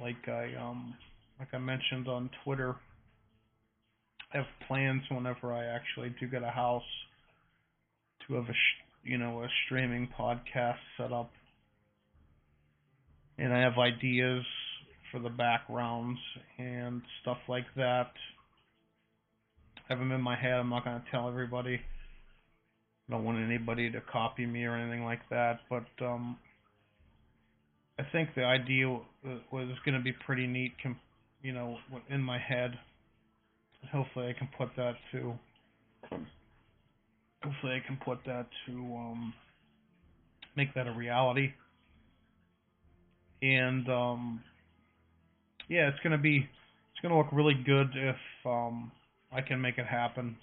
like 0.00 0.26
I 0.26 0.54
um 0.54 0.94
like 1.38 1.48
I 1.52 1.58
mentioned 1.58 2.08
on 2.08 2.30
Twitter. 2.44 2.76
I 4.32 4.38
have 4.38 4.46
plans 4.66 5.02
whenever 5.10 5.52
I 5.52 5.66
actually 5.66 6.14
do 6.18 6.26
get 6.26 6.42
a 6.42 6.50
house 6.50 6.82
to 8.26 8.34
have 8.34 8.44
a 8.44 8.54
you 9.04 9.18
know 9.18 9.42
a 9.42 9.48
streaming 9.66 10.08
podcast 10.18 10.78
set 10.96 11.12
up, 11.12 11.30
and 13.36 13.52
I 13.52 13.60
have 13.60 13.76
ideas 13.76 14.44
for 15.10 15.20
the 15.20 15.28
backgrounds 15.28 16.20
and 16.56 17.02
stuff 17.20 17.38
like 17.48 17.66
that. 17.76 18.12
Have 19.92 19.98
them 19.98 20.12
in 20.12 20.22
my 20.22 20.36
head. 20.36 20.54
I'm 20.54 20.70
not 20.70 20.86
gonna 20.86 21.04
tell 21.10 21.28
everybody. 21.28 21.74
I 21.74 23.12
don't 23.12 23.24
want 23.24 23.38
anybody 23.44 23.90
to 23.90 24.00
copy 24.00 24.46
me 24.46 24.64
or 24.64 24.74
anything 24.74 25.04
like 25.04 25.20
that, 25.28 25.60
but 25.68 25.84
um, 26.02 26.38
I 27.98 28.04
think 28.10 28.30
the 28.34 28.42
idea 28.42 28.88
was 28.88 29.68
to 29.84 30.00
be 30.02 30.14
pretty 30.24 30.46
neat, 30.46 30.72
you 31.42 31.52
know, 31.52 31.76
in 32.08 32.22
my 32.22 32.38
head. 32.38 32.78
Hopefully, 33.92 34.28
I 34.28 34.32
can 34.32 34.48
put 34.56 34.70
that 34.78 34.94
to. 35.12 35.34
Hopefully, 37.44 37.74
I 37.74 37.86
can 37.86 37.98
put 38.02 38.20
that 38.24 38.46
to 38.64 38.72
um, 38.72 39.34
make 40.56 40.72
that 40.72 40.86
a 40.86 40.92
reality. 40.92 41.52
And 43.42 43.86
um, 43.90 44.40
yeah, 45.68 45.88
it's 45.88 46.00
gonna 46.02 46.16
be 46.16 46.38
it's 46.38 47.02
gonna 47.02 47.18
look 47.18 47.30
really 47.30 47.62
good 47.62 47.90
if 47.94 48.16
um, 48.46 48.90
I 49.32 49.40
can 49.40 49.60
make 49.60 49.78
it 49.78 49.86
happen. 49.86 50.36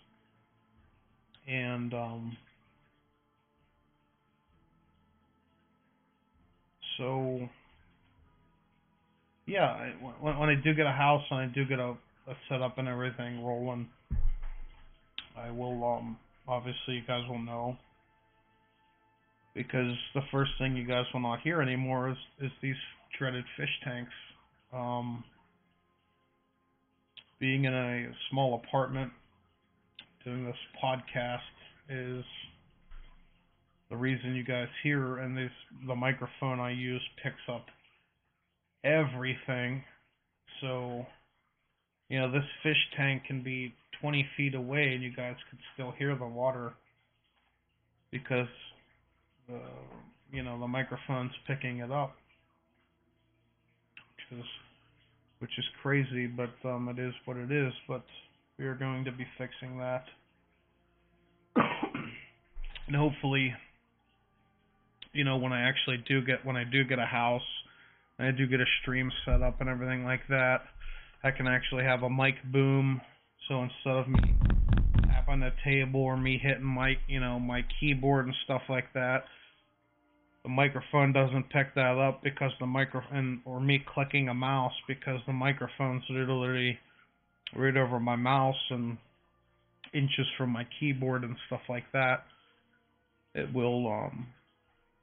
And 1.48 1.94
um, 1.94 2.38
so 6.98 7.50
yeah, 9.46 9.92
when, 10.22 10.38
when 10.38 10.50
I 10.50 10.56
do 10.56 10.74
get 10.74 10.86
a 10.86 10.92
house 10.92 11.24
and 11.32 11.40
I 11.40 11.46
do 11.48 11.66
get 11.66 11.80
a, 11.80 11.96
a 12.28 12.36
setup 12.48 12.78
and 12.78 12.88
everything 12.88 13.44
rolling, 13.44 13.88
I 15.38 15.50
will 15.52 15.84
um 15.84 16.18
obviously 16.48 16.96
you 16.96 17.02
guys 17.08 17.24
will 17.30 17.40
know 17.40 17.78
because 19.56 19.96
the 20.14 20.22
first 20.32 20.52
thing 20.60 20.76
you 20.76 20.86
guys 20.86 21.06
will 21.14 21.22
not 21.22 21.42
hear 21.42 21.62
anymore 21.62 22.10
is 22.10 22.18
is 22.42 22.52
these 22.62 22.76
dreaded 23.18 23.46
fish 23.58 23.70
tanks. 23.84 24.12
Um, 24.72 25.24
being 27.40 27.66
in 27.66 27.74
a 27.74 28.12
small 28.30 28.62
apartment 28.64 29.12
doing 30.24 30.46
this 30.46 30.56
podcast 30.84 31.40
is 31.90 32.26
the 33.90 33.98
reason 33.98 34.36
you 34.36 34.44
guys 34.44 34.68
hear 34.84 35.18
and 35.18 35.36
this 35.38 35.52
the 35.88 35.96
microphone 35.96 36.60
I 36.60 36.72
use 36.72 37.02
picks 37.24 37.42
up 37.48 37.66
everything. 38.84 39.84
So, 40.62 41.06
you 42.10 42.20
know, 42.20 42.32
this 42.32 42.44
fish 42.64 42.78
tank 42.98 43.24
can 43.26 43.44
be 43.44 43.74
20 44.02 44.28
feet 44.38 44.56
away 44.56 44.94
and 44.94 45.04
you 45.04 45.14
guys 45.16 45.36
could 45.50 45.60
still 45.74 45.92
hear 45.98 46.16
the 46.16 46.26
water 46.26 46.74
because 48.12 48.48
the 49.48 49.60
you 50.32 50.44
know 50.44 50.60
the 50.60 50.68
microphone's 50.68 51.32
picking 51.48 51.80
it 51.80 51.92
up, 51.92 52.16
which 55.40 55.52
is 55.58 55.66
crazy, 55.82 56.28
but 56.28 56.52
um, 56.68 56.90
it 56.90 57.00
is 57.00 57.14
what 57.26 57.38
it 57.38 57.52
is. 57.52 57.74
But 57.88 58.04
we 58.58 58.66
are 58.66 58.76
going 58.76 59.06
to 59.06 59.12
be 59.12 59.26
fixing 59.38 59.78
that, 59.80 60.06
and 61.56 62.96
hopefully, 62.96 63.54
you 65.14 65.24
know, 65.24 65.38
when 65.38 65.52
I 65.52 65.68
actually 65.68 66.04
do 66.08 66.24
get 66.24 66.46
when 66.46 66.56
I 66.56 66.64
do 66.64 66.84
get 66.84 67.00
a 67.00 67.06
house 67.06 67.42
and 68.20 68.28
I 68.28 68.32
do 68.32 68.46
get 68.46 68.60
a 68.60 68.66
stream 68.82 69.12
set 69.26 69.42
up 69.42 69.62
and 69.62 69.70
everything 69.70 70.04
like 70.04 70.22
that. 70.30 70.62
I 71.24 71.32
can 71.32 71.48
actually 71.48 71.84
have 71.84 72.04
a 72.04 72.10
mic 72.10 72.36
boom, 72.52 73.02
so 73.48 73.64
instead 73.64 73.96
of 73.96 74.08
me 74.08 74.36
tapping 75.08 75.40
the 75.40 75.52
table 75.64 76.02
or 76.02 76.16
me 76.16 76.40
hitting 76.42 76.64
my, 76.64 76.94
you 77.08 77.20
know, 77.20 77.40
my 77.40 77.62
keyboard 77.80 78.26
and 78.26 78.36
stuff 78.46 78.62
like 78.70 78.94
that, 78.94 79.24
the 80.44 80.50
microphone 80.50 81.12
doesn't 81.14 81.50
pick 81.50 81.76
that 81.76 81.98
up 81.98 82.24
because 82.24 82.52
the 82.60 82.66
microphone, 82.66 83.42
or 83.46 83.60
me 83.60 83.84
clicking 83.94 84.30
a 84.30 84.34
mouse 84.34 84.74
because 84.88 85.20
the 85.28 85.34
microphone's 85.34 86.04
literally 86.10 86.78
right 87.56 87.76
over 87.76 88.00
my 88.00 88.16
mouse 88.16 88.56
and 88.70 88.98
inches 89.94 90.28
from 90.38 90.52
my 90.52 90.66
keyboard 90.80 91.24
and 91.24 91.36
stuff 91.48 91.62
like 91.68 91.86
that. 91.94 92.26
It 93.36 93.54
will, 93.54 93.88
um, 93.88 94.28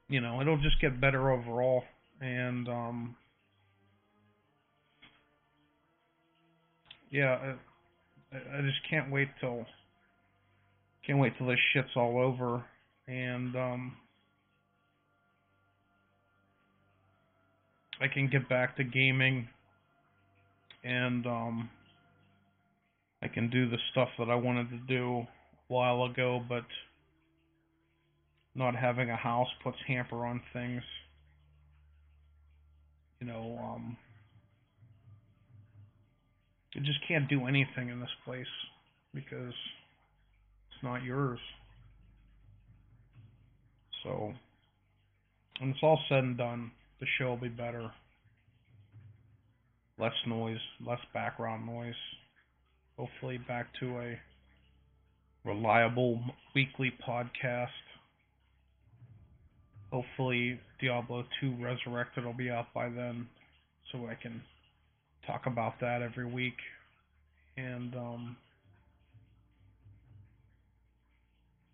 you 0.09 0.21
know, 0.21 0.41
it'll 0.41 0.57
just 0.57 0.81
get 0.81 0.99
better 0.99 1.31
overall 1.31 1.83
and 2.21 2.67
um, 2.67 3.15
yeah, 7.09 7.55
I, 8.33 8.57
I 8.57 8.61
just 8.61 8.79
can't 8.89 9.11
wait 9.11 9.29
till 9.39 9.65
can't 11.05 11.19
wait 11.19 11.33
till 11.37 11.47
this 11.47 11.59
shit's 11.73 11.95
all 11.95 12.19
over, 12.19 12.63
and 13.07 13.55
um, 13.55 13.97
I 17.99 18.07
can 18.07 18.29
get 18.29 18.47
back 18.47 18.77
to 18.77 18.83
gaming, 18.83 19.47
and 20.83 21.25
um, 21.25 21.69
I 23.21 23.27
can 23.27 23.49
do 23.49 23.69
the 23.69 23.77
stuff 23.91 24.09
that 24.19 24.29
I 24.29 24.35
wanted 24.35 24.69
to 24.69 24.77
do 24.87 25.19
a 25.19 25.73
while 25.73 26.03
ago, 26.03 26.41
but 26.47 26.65
not 28.55 28.75
having 28.75 29.09
a 29.09 29.15
house 29.15 29.49
puts 29.63 29.77
hamper 29.87 30.25
on 30.25 30.41
things 30.53 30.83
you 33.19 33.27
know, 33.27 33.59
um, 33.63 33.97
you 36.73 36.81
just 36.81 36.99
can't 37.07 37.27
do 37.27 37.47
anything 37.47 37.89
in 37.89 37.99
this 37.99 38.09
place 38.25 38.45
because 39.13 39.53
it's 40.69 40.83
not 40.83 41.03
yours. 41.03 41.39
So, 44.03 44.33
when 45.59 45.71
it's 45.71 45.79
all 45.81 45.99
said 46.07 46.23
and 46.23 46.37
done, 46.37 46.71
the 46.99 47.05
show 47.17 47.29
will 47.29 47.37
be 47.37 47.49
better. 47.49 47.91
Less 49.99 50.13
noise, 50.27 50.57
less 50.85 50.99
background 51.13 51.65
noise. 51.65 51.93
Hopefully, 52.97 53.37
back 53.37 53.67
to 53.79 53.97
a 53.97 54.19
reliable 55.43 56.19
weekly 56.53 56.91
podcast 57.07 57.67
hopefully 59.91 60.59
Diablo 60.81 61.23
2 61.41 61.55
Resurrected 61.61 62.25
will 62.25 62.33
be 62.33 62.49
out 62.49 62.73
by 62.73 62.89
then 62.89 63.27
so 63.91 64.07
I 64.07 64.15
can 64.15 64.41
talk 65.25 65.45
about 65.45 65.79
that 65.81 66.01
every 66.01 66.25
week 66.25 66.57
and 67.57 67.95
um 67.95 68.37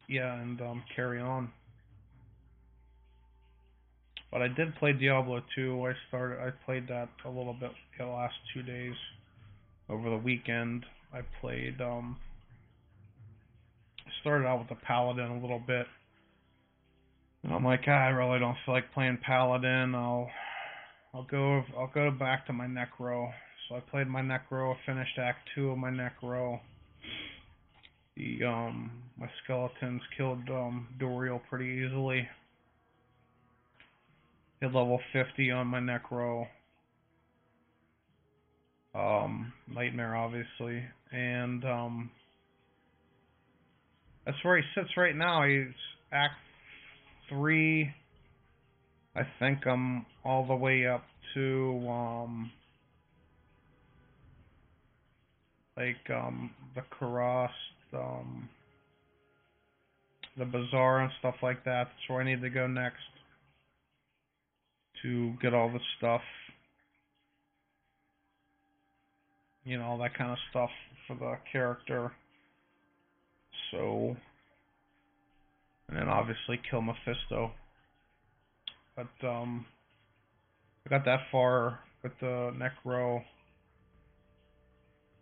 yeah 0.08 0.40
and 0.40 0.60
um 0.62 0.84
carry 0.96 1.20
on 1.20 1.50
but 4.34 4.42
I 4.42 4.50
did 4.50 4.76
play 4.76 4.92
Diablo 4.92 5.42
2 5.56 5.86
I 5.88 5.94
started 6.10 6.40
I 6.42 6.50
played 6.66 6.90
that 6.90 7.08
a 7.24 7.30
little 7.30 7.54
bit 7.54 7.72
the 7.98 8.06
last 8.06 8.36
two 8.54 8.64
days 8.64 8.96
over 9.90 10.10
the 10.10 10.18
weekend 10.18 10.86
I 11.14 11.22
played 11.40 11.80
um 11.80 12.18
started 14.20 14.46
out 14.46 14.60
with 14.60 14.70
the 14.70 14.84
paladin 14.86 15.32
a 15.32 15.40
little 15.40 15.62
bit 15.66 15.86
and 17.44 17.54
I'm 17.54 17.64
like, 17.64 17.84
ah, 17.88 17.92
I 17.92 18.10
really 18.10 18.40
don't 18.40 18.56
feel 18.66 18.74
like 18.74 18.94
playing 18.94 19.20
Paladin. 19.22 19.94
I'll 19.96 20.30
I'll 21.14 21.26
go 21.30 21.64
I'll 21.78 21.92
go 21.94 22.10
back 22.10 22.48
to 22.48 22.54
my 22.54 22.66
Necro. 22.66 23.32
So 23.68 23.76
I 23.76 23.80
played 23.82 24.08
my 24.08 24.22
Necro, 24.22 24.76
finished 24.86 25.18
Act 25.20 25.50
Two 25.54 25.72
of 25.72 25.78
my 25.78 25.90
Necro, 25.90 26.60
The 28.16 28.46
um 28.46 28.92
my 29.18 29.30
skeletons 29.44 30.02
killed 30.18 30.50
um 30.50 30.88
Duriel 31.00 31.42
pretty 31.50 31.86
easily. 31.86 32.28
Hit 34.64 34.74
level 34.74 34.98
50 35.12 35.52
on 35.52 35.68
my 35.68 35.80
Necro. 35.82 36.48
Um, 38.96 39.52
Nightmare, 39.68 40.16
obviously. 40.16 40.82
And, 41.12 41.66
um, 41.66 42.12
that's 44.26 44.38
where 44.42 44.56
he 44.56 44.64
sits 44.74 44.96
right 44.96 45.18
now. 45.18 45.46
He's 45.46 45.76
Act 46.14 46.36
3. 47.28 47.94
I 49.18 49.24
think 49.38 49.68
I'm 49.68 50.06
all 50.24 50.48
the 50.48 50.56
way 50.56 50.88
up 50.88 51.04
to, 51.34 51.86
um, 51.90 52.52
like, 55.76 56.10
um, 56.10 56.52
the 56.74 56.84
Kurast, 56.84 57.50
um, 57.92 58.48
the 60.38 60.46
Bazaar 60.46 61.02
and 61.02 61.12
stuff 61.20 61.36
like 61.44 61.66
that. 61.66 61.90
That's 61.90 62.10
where 62.10 62.22
I 62.22 62.24
need 62.24 62.42
to 62.42 62.50
go 62.50 62.66
next 62.66 63.13
to 65.04 65.34
get 65.42 65.54
all 65.54 65.70
the 65.70 65.80
stuff, 65.98 66.22
you 69.64 69.78
know, 69.78 69.84
all 69.84 69.98
that 70.00 70.18
kind 70.18 70.32
of 70.32 70.38
stuff 70.50 70.70
for 71.08 71.16
the 71.16 71.36
character. 71.52 72.12
So, 73.72 74.16
and 75.88 75.98
then 75.98 76.08
obviously 76.08 76.60
kill 76.70 76.82
Mephisto. 76.82 77.52
But 78.96 79.28
um, 79.28 79.66
I 80.86 80.90
got 80.90 81.06
that 81.06 81.22
far 81.32 81.80
with 82.04 82.12
the 82.20 82.54
Necro, 82.56 83.24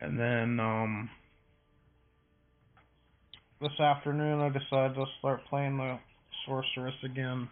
and 0.01 0.19
then 0.19 0.59
um, 0.59 1.09
this 3.61 3.79
afternoon 3.79 4.41
I 4.41 4.49
decided 4.49 4.95
to 4.95 5.05
start 5.19 5.41
playing 5.49 5.77
the 5.77 5.99
Sorceress 6.45 6.95
again. 7.03 7.47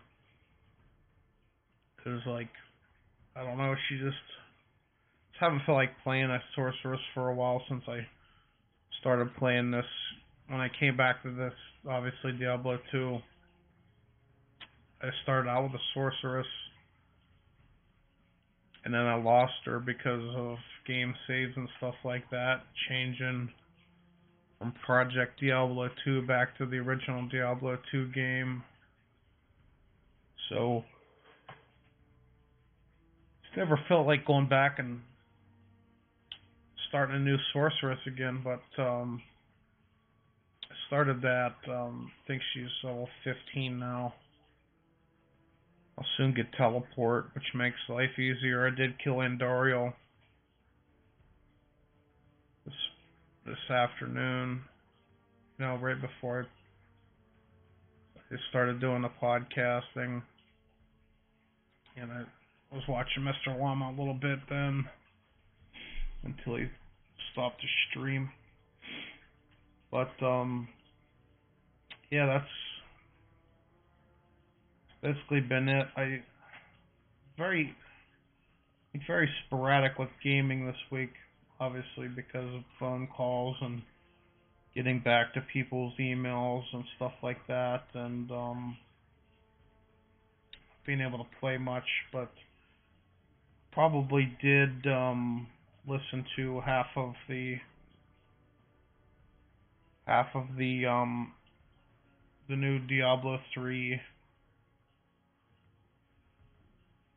Cause 2.04 2.22
like, 2.26 2.50
I 3.36 3.44
don't 3.44 3.58
know, 3.58 3.76
she 3.88 3.96
just, 3.96 4.16
just 5.32 5.40
haven't 5.40 5.62
felt 5.66 5.78
like 5.78 5.92
playing 6.04 6.30
a 6.30 6.40
sorceress 6.56 7.02
for 7.14 7.30
a 7.30 7.36
while 7.36 7.62
since 7.68 7.84
I 7.88 8.00
started 9.00 9.36
playing 9.38 9.72
this. 9.72 9.86
When 10.48 10.60
I 10.60 10.68
came 10.80 10.98
back 10.98 11.24
to 11.24 11.32
this, 11.32 11.54
obviously 11.88 12.32
Diablo 12.40 12.80
2, 12.92 13.20
I 15.02 15.08
started 15.24 15.50
out 15.50 15.64
with 15.64 15.74
a 15.74 15.84
sorceress, 15.94 16.48
and 18.84 18.94
then 18.94 19.02
I 19.02 19.16
lost 19.16 19.54
her 19.66 19.80
because 19.80 20.24
of 20.36 20.58
game 20.88 21.14
saves 21.28 21.54
and 21.56 21.70
stuff 21.78 21.96
like 22.04 22.30
that, 22.32 22.64
changing 22.90 23.50
from 24.58 24.74
Project 24.86 25.40
Diablo 25.40 25.90
2 26.04 26.24
back 26.24 26.58
to 26.58 26.66
the 26.66 26.78
original 26.78 27.28
Diablo 27.30 27.78
2 27.92 28.08
game. 28.12 28.64
So 30.50 30.84
never 33.60 33.78
felt 33.90 34.08
like 34.08 34.26
going 34.26 34.48
back 34.48 34.80
and 34.80 35.02
starting 36.88 37.18
a 37.18 37.20
new 37.20 37.36
sorceress 37.52 38.00
again, 38.08 38.42
but 38.42 38.82
um, 38.82 39.22
I 40.64 40.76
started 40.88 41.22
that. 41.22 41.56
Um, 41.68 42.10
I 42.24 42.28
think 42.28 42.42
she's 42.54 42.70
level 42.84 43.10
15 43.26 43.78
now. 43.78 44.14
I'll 45.98 46.06
soon 46.16 46.34
get 46.34 46.46
teleport, 46.54 47.32
which 47.36 47.44
makes 47.54 47.76
life 47.90 48.18
easier. 48.18 48.66
I 48.66 48.74
did 48.74 48.94
kill 49.04 49.16
Andariel 49.16 49.94
this 52.66 52.74
this 53.46 53.70
afternoon. 53.70 54.62
You 55.58 55.66
know, 55.66 55.76
right 55.76 56.00
before 56.00 56.48
I 58.32 58.36
started 58.50 58.80
doing 58.80 59.02
the 59.02 59.12
podcasting, 59.22 60.22
and 61.98 62.12
I 62.14 62.24
was 62.72 62.84
watching 62.88 63.24
Mr. 63.24 63.60
Llama 63.60 63.90
a 63.90 63.98
little 63.98 64.14
bit 64.14 64.40
then 64.50 64.86
until 66.24 66.58
he 66.58 66.68
stopped 67.32 67.62
his 67.62 67.70
stream. 67.90 68.30
But 69.92 70.12
um 70.24 70.68
yeah, 72.12 72.26
that's 72.26 72.46
basically 75.02 75.42
been 75.42 75.70
it. 75.70 75.88
I 75.96 76.22
very 77.38 77.76
very 79.08 79.30
sporadic 79.46 79.98
with 79.98 80.10
gaming 80.24 80.66
this 80.66 80.76
week, 80.92 81.14
obviously 81.60 82.08
because 82.08 82.54
of 82.56 82.62
phone 82.80 83.08
calls 83.08 83.56
and 83.62 83.82
getting 84.76 85.00
back 85.00 85.34
to 85.34 85.42
people's 85.54 85.94
emails 86.00 86.64
and 86.74 86.84
stuff 86.98 87.14
like 87.24 87.48
that 87.48 87.84
and 87.94 88.30
um 88.32 88.78
being 90.86 91.02
able 91.02 91.20
to 91.20 91.30
play 91.40 91.58
much, 91.58 91.84
but 92.12 92.32
probably 93.72 94.32
did 94.42 94.88
um, 94.88 95.48
listen 95.88 96.26
to 96.36 96.62
half 96.62 96.88
of 96.96 97.14
the 97.28 97.56
half 100.06 100.28
of 100.34 100.46
the 100.58 100.86
um, 100.86 101.34
the 102.48 102.56
new 102.56 102.80
Diablo 102.80 103.40
3 103.54 104.00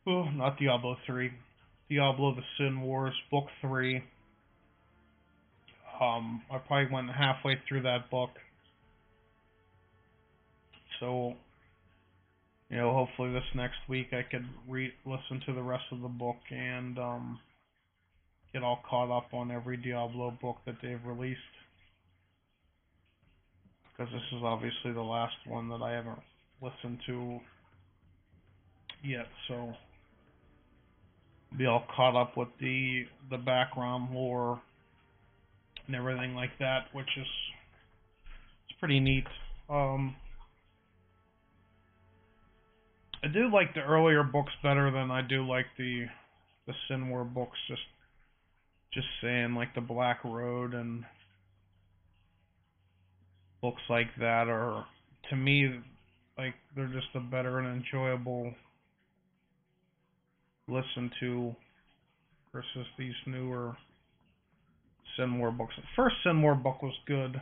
oh 0.07 0.25
not 0.31 0.59
Diablo 0.59 0.97
3 1.07 1.31
Diablo 1.89 2.35
the 2.35 2.43
Sin 2.59 2.83
Wars 2.83 3.15
book 3.31 3.47
3 3.61 4.03
um, 6.03 6.43
I 6.51 6.59
probably 6.59 6.93
went 6.93 7.11
halfway 7.11 7.61
through 7.69 7.83
that 7.83 8.11
book. 8.11 8.31
So 10.99 11.35
you 12.73 12.79
know, 12.79 12.91
hopefully 12.95 13.31
this 13.31 13.45
next 13.55 13.77
week 13.87 14.09
I 14.13 14.23
could 14.23 14.47
re 14.67 14.91
listen 15.05 15.43
to 15.47 15.53
the 15.53 15.63
rest 15.63 15.85
of 15.93 16.01
the 16.01 16.09
book 16.09 16.39
and 16.51 16.99
um, 16.99 17.39
get 18.55 18.63
all 18.63 18.81
caught 18.89 19.15
up 19.15 19.35
on 19.35 19.51
every 19.51 19.77
Diablo 19.77 20.33
book 20.41 20.57
that 20.65 20.77
they've 20.83 21.05
released. 21.05 21.39
Because 23.93 24.11
this 24.11 24.23
is 24.39 24.43
obviously 24.43 24.93
the 24.95 25.03
last 25.03 25.35
one 25.47 25.69
that 25.69 25.83
I 25.83 25.93
haven't 25.93 26.21
listened 26.63 26.99
to 27.07 27.41
yet, 29.05 29.27
so 29.49 29.75
be 31.59 31.67
all 31.67 31.85
caught 31.95 32.17
up 32.17 32.39
with 32.39 32.49
the 32.59 33.05
the 33.31 33.37
background 33.37 34.15
lore 34.15 34.63
and 35.87 35.95
everything 35.95 36.35
like 36.35 36.59
that, 36.59 36.87
which 36.95 37.19
is 37.19 37.27
it's 38.71 38.79
pretty 38.79 38.99
neat. 38.99 39.27
Um, 39.69 40.17
I 43.25 43.29
do 43.29 43.51
like 43.53 43.75
the 43.75 43.83
earlier 43.83 44.25
books 44.25 44.53
better 44.63 44.91
than 44.91 45.11
I 45.11 45.23
do 45.23 45.47
like 45.47 45.67
the 45.79 46.07
the 46.67 46.75
Sin 46.89 47.09
War 47.09 47.25
books. 47.25 47.57
Just 47.69 47.83
just 48.93 49.07
saying, 49.23 49.55
like 49.55 49.75
the 49.75 49.81
Black 49.81 50.25
Road 50.25 50.75
and 50.75 51.05
books 53.61 53.83
like 53.89 54.09
that 54.19 54.49
are 54.49 54.85
to 55.31 55.37
me 55.37 55.81
like 56.37 56.55
they're 56.75 56.89
just 56.89 57.15
a 57.15 57.21
better 57.21 57.61
and 57.61 57.69
enjoyable 57.69 58.53
listen 60.69 61.11
to 61.21 61.55
versus 62.53 62.87
these 62.99 63.15
newer 63.27 63.77
Sin 65.17 65.39
War 65.39 65.53
books. 65.53 65.75
The 65.77 65.83
first 65.95 66.17
Sin 66.25 66.43
War 66.43 66.57
book 66.57 66.83
was 66.83 66.95
good. 67.07 67.41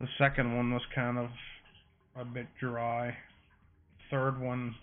The 0.00 0.08
second 0.16 0.56
one 0.56 0.72
was 0.72 0.82
kind 0.94 1.18
of 1.18 1.30
a 2.14 2.24
bit 2.24 2.46
dry 2.60 3.16
third 4.10 4.40
one 4.40 4.74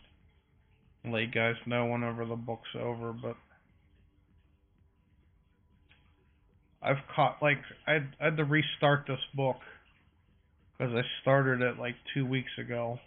let 1.06 1.22
you 1.22 1.28
guys 1.28 1.56
know 1.66 1.86
whenever 1.86 2.26
the 2.26 2.36
book's 2.36 2.70
over, 2.80 3.12
but 3.12 3.36
I've 6.82 6.98
caught 7.16 7.38
like 7.42 7.60
I 7.88 7.98
I 8.20 8.26
had 8.26 8.38
to 8.38 8.46
restart 8.46 9.06
this 9.08 9.20
book 9.36 9.58
because 10.78 10.94
I 10.94 11.02
started 11.22 11.62
it 11.62 11.78
like 11.80 11.96
two 12.14 12.26
weeks 12.26 12.52
ago, 12.58 13.00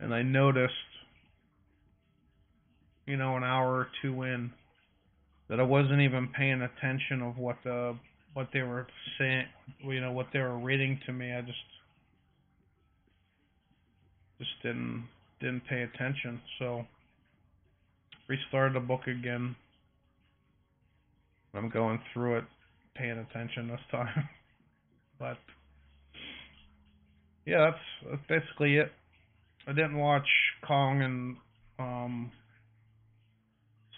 and 0.00 0.14
I 0.14 0.22
noticed, 0.22 0.72
you 3.06 3.16
know, 3.16 3.36
an 3.36 3.44
hour 3.44 3.72
or 3.72 3.88
two 4.02 4.22
in, 4.22 4.50
that 5.48 5.60
I 5.60 5.64
wasn't 5.64 6.00
even 6.00 6.28
paying 6.28 6.62
attention 6.62 7.22
of 7.22 7.38
what 7.38 7.56
the 7.64 7.96
what 8.34 8.48
they 8.52 8.62
were 8.62 8.86
saying, 9.18 9.46
you 9.84 10.00
know, 10.00 10.12
what 10.12 10.26
they 10.32 10.40
were 10.40 10.58
reading 10.58 11.00
to 11.06 11.12
me. 11.12 11.32
I 11.32 11.40
just 11.42 11.58
just 14.38 14.50
didn't 14.62 15.08
didn't 15.40 15.62
pay 15.68 15.82
attention. 15.82 16.40
So 16.58 16.84
restarted 18.28 18.76
the 18.76 18.86
book 18.86 19.06
again. 19.06 19.56
I'm 21.54 21.68
going 21.68 22.00
through 22.12 22.38
it, 22.38 22.44
paying 22.96 23.18
attention 23.18 23.68
this 23.68 23.80
time. 23.90 24.28
but 25.18 25.36
yeah, 27.46 27.70
that's 27.70 28.18
that's 28.28 28.42
basically 28.42 28.76
it. 28.76 28.90
I 29.66 29.72
didn't 29.72 29.98
watch 29.98 30.28
Kong 30.66 31.02
and 31.02 31.36
um 31.78 32.32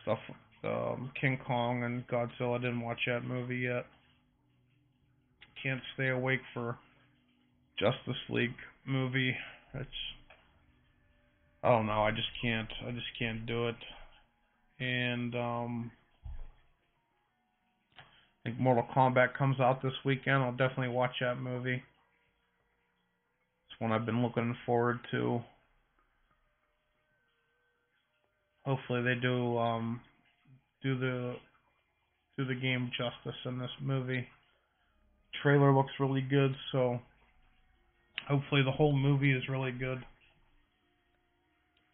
stuff 0.03 0.19
um 0.65 1.11
King 1.21 1.39
Kong 1.47 1.85
and 1.85 2.07
Godzilla. 2.09 2.59
I 2.59 2.63
didn't 2.63 2.81
watch 2.81 3.01
that 3.07 3.25
movie 3.25 3.59
yet. 3.59 3.87
can't 5.63 5.81
stay 5.95 6.09
awake 6.09 6.41
for 6.53 6.77
Justice 7.79 8.21
League 8.31 8.55
movie. 8.87 9.35
It's 9.75 9.89
I 11.67 11.71
don't 11.71 11.87
know. 11.87 12.03
I 12.03 12.13
just 12.13 12.29
can't. 12.41 12.69
I 12.87 12.93
just 12.93 13.09
can't 13.19 13.45
do 13.45 13.67
it. 13.67 13.75
And 14.79 15.35
um, 15.35 15.91
I 17.97 18.49
think 18.49 18.61
Mortal 18.61 18.87
Kombat 18.95 19.35
comes 19.37 19.59
out 19.59 19.83
this 19.83 19.93
weekend. 20.05 20.45
I'll 20.45 20.53
definitely 20.53 20.95
watch 20.95 21.17
that 21.21 21.41
movie. 21.41 21.83
It's 23.69 23.81
one 23.81 23.91
I've 23.91 24.07
been 24.07 24.23
looking 24.23 24.55
forward 24.65 25.01
to. 25.11 25.41
Hopefully 28.65 29.03
they 29.03 29.21
do 29.21 29.59
um, 29.59 30.01
do 30.85 30.97
the 30.97 31.35
do 32.39 32.45
the 32.45 32.55
game 32.55 32.93
justice 32.97 33.41
in 33.45 33.59
this 33.59 33.71
movie. 33.83 34.29
Trailer 35.43 35.75
looks 35.75 35.93
really 35.99 36.21
good, 36.21 36.55
so 36.71 37.01
hopefully 38.29 38.63
the 38.63 38.71
whole 38.71 38.97
movie 38.97 39.33
is 39.33 39.49
really 39.49 39.73
good. 39.73 39.99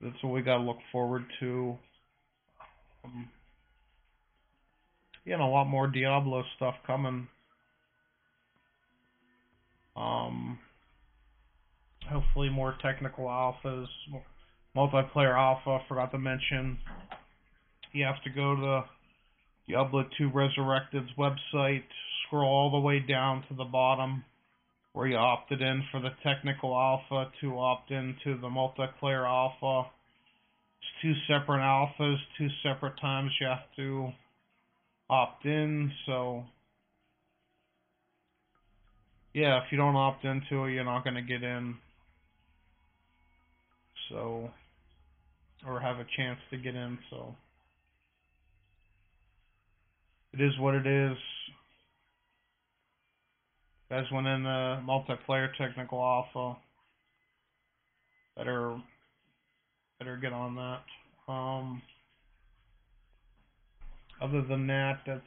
That's 0.03 0.21
what 0.23 0.33
we 0.33 0.43
gotta 0.43 0.65
look 0.65 0.79
forward 0.91 1.25
to. 1.41 1.79
Um, 3.05 3.29
a 5.27 5.37
lot 5.37 5.67
more 5.67 5.87
Diablo 5.87 6.43
stuff 6.57 6.75
coming. 6.87 7.29
Um, 9.97 10.59
hopefully 12.11 12.49
more 12.49 12.75
technical 12.83 13.27
alphas, 13.27 13.87
multiplayer 14.77 15.37
alpha. 15.37 15.85
Forgot 15.89 16.11
to 16.13 16.19
mention, 16.19 16.79
you 17.93 18.05
have 18.05 18.23
to 18.25 18.31
go 18.31 18.57
to 18.57 18.85
Diablo 19.69 20.05
2 20.19 20.31
Resurrected's 20.35 21.11
website, 21.17 21.85
scroll 22.27 22.51
all 22.51 22.71
the 22.73 22.81
way 22.81 22.99
down 22.99 23.45
to 23.49 23.55
the 23.55 23.65
bottom 23.65 24.25
where 24.93 25.07
you 25.07 25.17
opted 25.17 25.61
in 25.61 25.83
for 25.91 26.01
the 26.01 26.11
technical 26.23 26.75
alpha 26.75 27.31
to 27.41 27.59
opt 27.59 27.91
into 27.91 28.39
the 28.41 28.49
multiplayer 28.49 29.27
alpha. 29.27 29.91
It's 30.81 31.03
two 31.03 31.15
separate 31.27 31.61
alphas, 31.61 32.17
two 32.37 32.49
separate 32.63 33.01
times 33.01 33.31
you 33.41 33.47
have 33.47 33.65
to 33.77 34.13
opt 35.09 35.45
in, 35.45 35.93
so 36.07 36.45
yeah, 39.35 39.59
if 39.59 39.65
you 39.71 39.79
don't 39.79 39.97
opt 39.97 40.25
into 40.25 40.65
it, 40.65 40.73
you're 40.73 40.85
not 40.85 41.05
going 41.05 41.15
to 41.15 41.23
get 41.23 41.43
in. 41.43 41.77
So, 44.11 44.51
or 45.67 45.81
have 45.81 45.97
a 45.97 46.07
chance 46.17 46.39
to 46.51 46.59
get 46.59 46.75
in, 46.75 46.99
so. 47.09 47.35
It 50.35 50.41
is 50.43 50.59
what 50.59 50.75
it 50.75 50.87
is. 50.87 51.17
Guys 53.93 54.11
went 54.11 54.27
in 54.27 54.45
the 54.45 54.81
multiplayer 54.89 55.49
technical 55.59 56.01
alpha. 56.01 56.57
Better, 58.39 58.81
better 59.99 60.17
get 60.17 60.33
on 60.33 60.55
that. 60.55 61.31
Um, 61.31 61.83
other 64.19 64.41
than 64.49 64.67
that, 64.69 65.01
that's 65.07 65.21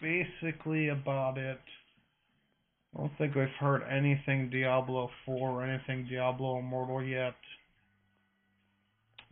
basically 0.00 0.90
about 0.90 1.38
it. 1.38 1.58
I 2.94 3.00
don't 3.00 3.10
think 3.18 3.34
we've 3.34 3.48
heard 3.58 3.82
anything 3.90 4.48
Diablo 4.50 5.10
4 5.26 5.50
or 5.50 5.64
anything 5.64 6.06
Diablo 6.08 6.60
Immortal 6.60 7.02
yet. 7.02 7.34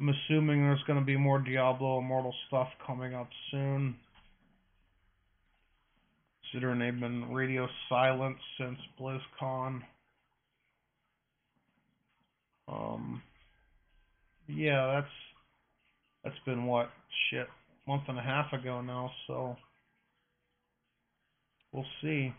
I'm 0.01 0.09
assuming 0.09 0.63
there's 0.63 0.83
going 0.89 0.99
to 0.99 1.05
be 1.05 1.17
more 1.17 1.39
Diablo 1.39 2.01
Immortal 2.01 2.35
stuff 2.49 2.67
coming 2.85 3.15
up 3.15 3.29
soon. 3.53 3.95
Considering 6.51 6.79
they've 6.81 6.99
been 7.01 7.33
radio 7.33 7.69
silent 7.89 8.37
since 8.59 8.79
BlizzCon. 8.99 9.83
Um, 12.67 13.23
yeah, 14.49 15.01
that's 15.01 15.13
that's 16.25 16.45
been 16.45 16.67
what 16.67 16.91
shit 17.31 17.47
month 17.87 18.03
and 18.09 18.19
a 18.19 18.23
half 18.23 18.53
ago 18.53 18.81
now, 18.81 19.11
so 19.27 19.57
we'll 21.73 21.85
see. 22.03 22.33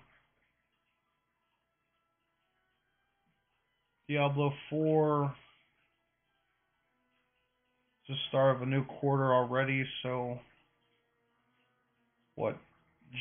Diablo 4.08 4.52
4 4.70 5.34
it's 8.02 8.10
the 8.10 8.16
start 8.30 8.56
of 8.56 8.62
a 8.62 8.66
new 8.66 8.84
quarter 8.84 9.34
already, 9.34 9.86
so 10.04 10.40
what 12.36 12.58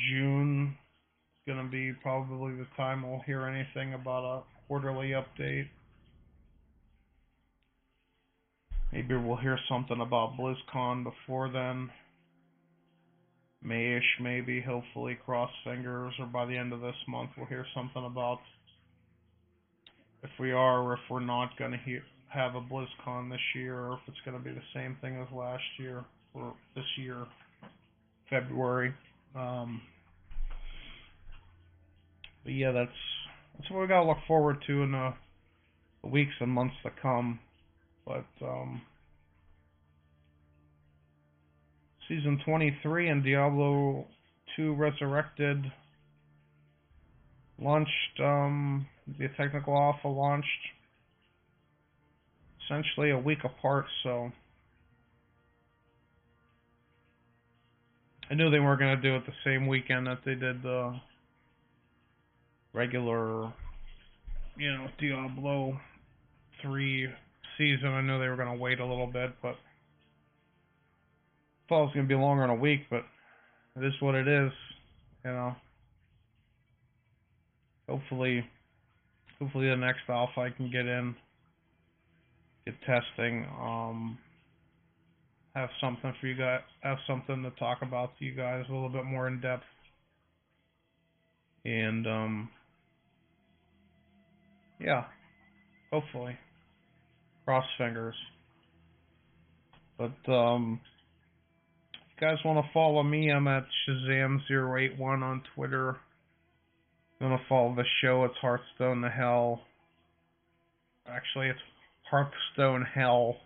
June 0.08 0.76
is 1.46 1.52
going 1.54 1.64
to 1.64 1.70
be 1.70 1.92
probably 2.02 2.54
the 2.54 2.66
time 2.76 3.08
we'll 3.08 3.20
hear 3.20 3.46
anything 3.46 3.94
about 3.94 4.24
a 4.24 4.42
quarterly 4.66 5.10
update. 5.10 5.68
Maybe 8.92 9.16
we'll 9.16 9.36
hear 9.36 9.58
something 9.68 10.00
about 10.00 10.36
BlizzCon 10.36 11.04
before 11.04 11.48
then. 11.50 11.90
Mayish, 13.64 14.20
maybe, 14.20 14.60
hopefully, 14.60 15.18
cross 15.24 15.50
fingers, 15.64 16.14
or 16.18 16.26
by 16.26 16.46
the 16.46 16.56
end 16.56 16.72
of 16.72 16.80
this 16.80 16.94
month, 17.06 17.30
we'll 17.36 17.46
hear 17.46 17.66
something 17.74 18.04
about 18.04 18.40
if 20.22 20.30
we 20.38 20.52
are 20.52 20.80
or 20.82 20.94
if 20.94 21.00
we're 21.10 21.20
not 21.20 21.56
going 21.58 21.72
to 21.72 21.78
have 22.28 22.54
a 22.54 22.60
BlizzCon 22.60 23.30
this 23.30 23.40
year, 23.54 23.74
or 23.74 23.94
if 23.94 24.00
it's 24.08 24.20
going 24.24 24.36
to 24.36 24.42
be 24.42 24.50
the 24.50 24.62
same 24.74 24.96
thing 25.00 25.20
as 25.20 25.28
last 25.34 25.62
year, 25.78 26.04
or 26.32 26.54
this 26.74 26.84
year, 26.96 27.26
February. 28.28 28.94
Um, 29.34 29.82
but 32.44 32.52
yeah, 32.52 32.72
that's 32.72 32.90
that's 33.58 33.70
what 33.70 33.80
we 33.80 33.86
gotta 33.86 34.06
look 34.06 34.18
forward 34.26 34.62
to 34.66 34.82
in 34.82 34.92
the, 34.92 35.12
weeks 36.02 36.32
and 36.40 36.50
months 36.50 36.74
to 36.82 36.90
come. 37.02 37.38
But 38.06 38.26
um, 38.42 38.82
Season 42.08 42.40
23 42.44 43.08
and 43.08 43.22
Diablo 43.22 44.06
2 44.56 44.74
Resurrected 44.74 45.64
launched, 47.62 48.20
um, 48.20 48.86
the 49.18 49.28
technical 49.36 49.76
alpha 49.76 50.08
launched 50.08 50.46
essentially 52.64 53.10
a 53.10 53.18
week 53.18 53.44
apart, 53.44 53.84
so 54.02 54.32
I 58.30 58.34
knew 58.34 58.48
they 58.48 58.60
weren't 58.60 58.78
going 58.78 58.96
to 58.96 59.02
do 59.02 59.16
it 59.16 59.26
the 59.26 59.32
same 59.44 59.66
weekend 59.66 60.06
that 60.06 60.20
they 60.24 60.34
did 60.34 60.62
the 60.62 60.94
regular, 62.72 63.52
you 64.56 64.72
know, 64.72 64.86
Diablo 65.00 65.76
3 66.62 67.08
season. 67.58 67.88
I 67.88 68.00
knew 68.00 68.20
they 68.20 68.28
were 68.28 68.36
going 68.36 68.56
to 68.56 68.62
wait 68.62 68.78
a 68.78 68.86
little 68.86 69.08
bit, 69.08 69.30
but 69.42 69.56
thought 71.68 71.82
it 71.82 71.86
was 71.86 71.94
going 71.94 72.06
to 72.06 72.14
be 72.14 72.20
longer 72.20 72.44
than 72.44 72.50
a 72.50 72.54
week, 72.54 72.82
but 72.88 73.02
it 73.76 73.84
is 73.84 73.94
what 74.00 74.14
it 74.14 74.28
is, 74.28 74.52
you 75.24 75.30
know. 75.32 75.56
Hopefully, 77.88 78.44
hopefully 79.40 79.68
the 79.68 79.76
next 79.76 80.02
alpha 80.08 80.40
I 80.40 80.50
can 80.50 80.70
get 80.70 80.86
in, 80.86 81.16
get 82.64 82.74
testing, 82.82 83.44
um, 83.60 84.18
have 85.54 85.68
something 85.80 86.12
for 86.20 86.26
you 86.26 86.36
guys, 86.36 86.60
have 86.80 86.98
something 87.06 87.42
to 87.42 87.50
talk 87.58 87.78
about 87.82 88.16
to 88.18 88.24
you 88.24 88.34
guys 88.34 88.64
a 88.68 88.72
little 88.72 88.88
bit 88.88 89.04
more 89.04 89.26
in 89.26 89.40
depth, 89.40 89.64
and 91.64 92.06
um, 92.06 92.48
yeah, 94.78 95.04
hopefully, 95.92 96.36
cross 97.44 97.64
fingers. 97.78 98.14
But 99.98 100.32
um, 100.32 100.80
you 101.92 102.26
guys 102.26 102.38
want 102.44 102.64
to 102.64 102.72
follow 102.72 103.02
me, 103.02 103.30
I'm 103.30 103.48
at 103.48 103.66
Shazam081 103.88 105.00
on 105.00 105.42
Twitter. 105.54 105.96
you 107.20 107.26
want 107.26 107.40
to 107.40 107.48
follow 107.48 107.74
the 107.74 107.84
show, 108.02 108.24
it's 108.24 108.36
Hearthstone 108.40 109.02
to 109.02 109.10
Hell. 109.10 109.60
Actually, 111.06 111.48
it's 111.48 111.58
Hearthstone 112.10 112.86
Hell. 112.94 113.36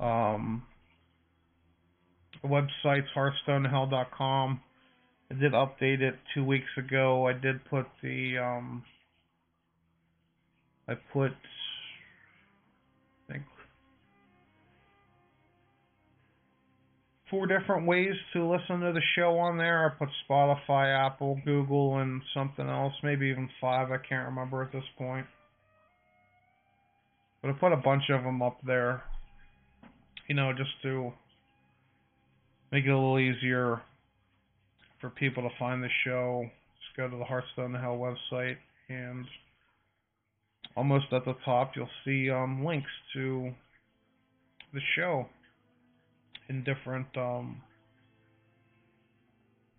Um, 0.00 0.62
website's 2.44 3.08
hearthstonehell.com. 3.16 4.60
I 5.30 5.34
did 5.34 5.52
update 5.52 6.00
it 6.00 6.14
two 6.34 6.44
weeks 6.44 6.70
ago. 6.76 7.26
I 7.26 7.32
did 7.32 7.64
put 7.66 7.86
the, 8.02 8.38
um, 8.38 8.82
I 10.88 10.94
put, 11.12 11.32
I 13.28 13.32
think, 13.32 13.42
four 17.30 17.46
different 17.46 17.86
ways 17.86 18.14
to 18.32 18.50
listen 18.50 18.80
to 18.80 18.92
the 18.92 19.02
show 19.16 19.38
on 19.38 19.58
there. 19.58 19.86
I 19.86 19.98
put 19.98 20.08
Spotify, 20.28 21.06
Apple, 21.06 21.38
Google, 21.44 21.98
and 21.98 22.22
something 22.32 22.66
else, 22.66 22.94
maybe 23.02 23.26
even 23.26 23.50
five. 23.60 23.90
I 23.90 23.98
can't 23.98 24.28
remember 24.28 24.62
at 24.62 24.72
this 24.72 24.84
point. 24.96 25.26
But 27.42 27.50
I 27.50 27.52
put 27.52 27.72
a 27.72 27.76
bunch 27.76 28.04
of 28.10 28.24
them 28.24 28.40
up 28.40 28.58
there, 28.66 29.02
you 30.26 30.34
know, 30.34 30.52
just 30.56 30.70
to 30.82 31.12
make 32.70 32.84
it 32.84 32.90
a 32.90 32.94
little 32.94 33.18
easier 33.18 33.80
for 35.00 35.10
people 35.10 35.42
to 35.42 35.54
find 35.58 35.82
the 35.82 35.88
show. 36.04 36.44
Just 36.44 36.96
go 36.96 37.08
to 37.08 37.16
the 37.16 37.24
Hearthstone 37.24 37.72
to 37.72 37.78
Hell 37.78 37.98
website, 37.98 38.56
and 38.88 39.26
almost 40.76 41.06
at 41.12 41.24
the 41.24 41.34
top 41.44 41.72
you'll 41.74 41.88
see 42.04 42.30
um, 42.30 42.64
links 42.64 42.90
to 43.14 43.52
the 44.72 44.80
show 44.96 45.26
in 46.48 46.64
different 46.64 47.06
um, 47.16 47.60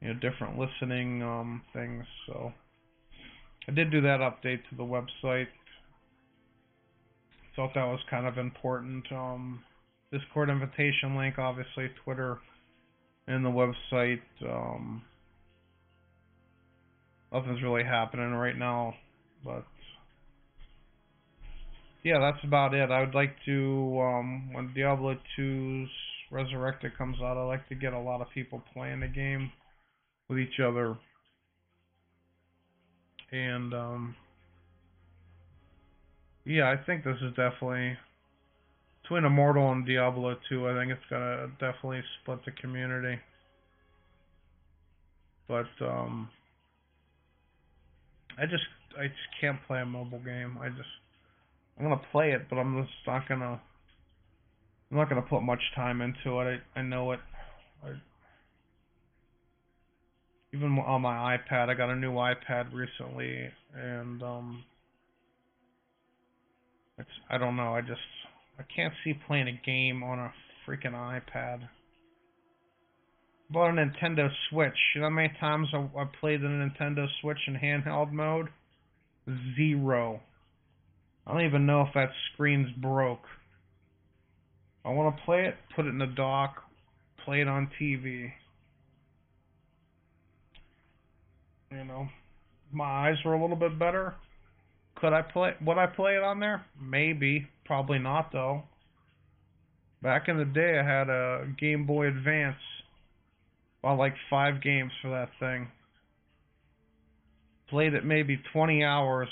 you 0.01 0.07
know 0.09 0.19
different 0.19 0.57
listening 0.57 1.21
um, 1.21 1.61
things. 1.73 2.05
So 2.27 2.51
I 3.67 3.71
did 3.71 3.91
do 3.91 4.01
that 4.01 4.19
update 4.19 4.61
to 4.69 4.75
the 4.77 4.83
website. 4.83 5.47
Thought 7.55 7.73
that 7.75 7.85
was 7.85 7.99
kind 8.09 8.25
of 8.25 8.37
important. 8.37 9.11
Um, 9.11 9.61
Discord 10.11 10.49
invitation 10.49 11.15
link, 11.15 11.37
obviously 11.37 11.89
Twitter, 12.03 12.39
and 13.29 13.45
the 13.45 13.49
website. 13.49 14.21
Um, 14.41 15.03
nothing's 17.31 17.61
really 17.61 17.83
happening 17.83 18.31
right 18.31 18.57
now, 18.57 18.95
but 19.45 19.63
yeah, 22.03 22.19
that's 22.19 22.43
about 22.43 22.73
it. 22.73 22.89
I 22.89 23.01
would 23.01 23.13
like 23.13 23.35
to 23.45 23.99
um, 24.01 24.53
when 24.53 24.73
Diablo 24.73 25.15
2's 25.37 25.89
Resurrected 26.31 26.97
comes 26.97 27.17
out, 27.21 27.37
I'd 27.37 27.47
like 27.47 27.67
to 27.69 27.75
get 27.75 27.93
a 27.93 27.99
lot 27.99 28.21
of 28.21 28.27
people 28.33 28.61
playing 28.73 28.99
the 28.99 29.07
game 29.07 29.51
with 30.27 30.39
each 30.39 30.59
other. 30.59 30.97
And 33.31 33.73
um, 33.73 34.15
yeah, 36.45 36.71
I 36.71 36.83
think 36.83 37.03
this 37.03 37.17
is 37.21 37.29
definitely 37.29 37.97
between 39.09 39.25
Immortal 39.25 39.71
and 39.71 39.87
Diablo 39.87 40.35
2. 40.49 40.69
I 40.69 40.73
think 40.75 40.91
it's 40.91 41.09
gonna 41.09 41.47
definitely 41.59 42.01
split 42.21 42.45
the 42.45 42.51
community. 42.51 43.19
But 45.47 45.65
um, 45.81 46.29
I 48.37 48.45
just 48.45 48.63
I 48.99 49.07
just 49.07 49.41
can't 49.41 49.57
play 49.65 49.81
a 49.81 49.85
mobile 49.85 50.19
game. 50.19 50.59
I 50.61 50.69
just 50.69 50.89
I'm 51.77 51.85
gonna 51.85 52.01
play 52.11 52.33
it, 52.33 52.47
but 52.51 52.57
I'm 52.57 52.83
just 52.83 52.93
not 53.07 53.27
gonna 53.27 53.59
I'm 54.91 54.97
not 54.97 55.09
gonna 55.09 55.23
put 55.23 55.41
much 55.41 55.61
time 55.75 56.01
into 56.01 56.39
it. 56.41 56.61
I 56.75 56.79
I 56.79 56.83
know 56.83 57.11
it. 57.13 57.19
I, 57.83 57.93
even 60.53 60.77
on 60.77 61.01
my 61.01 61.35
iPad, 61.35 61.69
I 61.69 61.73
got 61.73 61.89
a 61.89 61.95
new 61.95 62.13
iPad 62.13 62.71
recently, 62.73 63.49
and 63.75 64.21
um, 64.21 64.63
it's 66.99 67.09
I 67.27 67.39
don't 67.39 67.55
know. 67.55 67.73
I 67.73 67.81
just 67.81 68.01
I 68.59 68.63
can't 68.75 68.93
see 69.03 69.13
playing 69.25 69.47
a 69.47 69.65
game 69.65 70.03
on 70.03 70.19
a 70.19 70.33
freaking 70.67 70.93
iPad. 70.93 71.61
Bought 73.49 73.69
a 73.69 73.73
Nintendo 73.73 74.29
Switch. 74.49 74.75
You 74.93 75.01
know 75.01 75.07
how 75.07 75.15
many 75.15 75.31
times 75.39 75.69
I, 75.73 75.77
I 75.97 76.05
played 76.19 76.41
the 76.41 76.47
Nintendo 76.47 77.07
Switch 77.21 77.39
in 77.47 77.55
handheld 77.55 78.11
mode? 78.11 78.49
Zero. 79.55 80.19
I 81.25 81.31
don't 81.31 81.45
even 81.45 81.65
know 81.65 81.81
if 81.81 81.93
that 81.93 82.09
screen's 82.33 82.71
broke. 82.77 83.23
I 84.83 84.89
want 84.89 85.15
to 85.15 85.23
play 85.23 85.45
it, 85.45 85.55
put 85.75 85.85
it 85.85 85.89
in 85.89 85.97
the 85.97 86.07
dock, 86.07 86.63
play 87.23 87.41
it 87.41 87.47
on 87.47 87.69
TV. 87.79 88.31
You 91.71 91.83
know, 91.85 92.07
my 92.71 93.09
eyes 93.09 93.17
were 93.23 93.33
a 93.33 93.41
little 93.41 93.55
bit 93.55 93.77
better. 93.79 94.15
Could 94.95 95.13
I 95.13 95.21
play? 95.21 95.51
Would 95.65 95.77
I 95.77 95.85
play 95.85 96.15
it 96.15 96.23
on 96.23 96.39
there? 96.39 96.65
Maybe. 96.81 97.47
Probably 97.69 97.99
not 97.99 98.31
though. 98.31 98.63
Back 100.01 100.27
in 100.27 100.39
the 100.39 100.45
day, 100.45 100.79
I 100.79 100.83
had 100.83 101.07
a 101.07 101.45
Game 101.59 101.85
Boy 101.85 102.07
Advance. 102.07 102.57
Bought 103.83 103.99
like 103.99 104.15
five 104.27 104.59
games 104.59 104.91
for 105.03 105.11
that 105.11 105.29
thing. 105.39 105.67
Played 107.69 107.93
it 107.93 108.03
maybe 108.03 108.41
20 108.53 108.83
hours. 108.83 109.27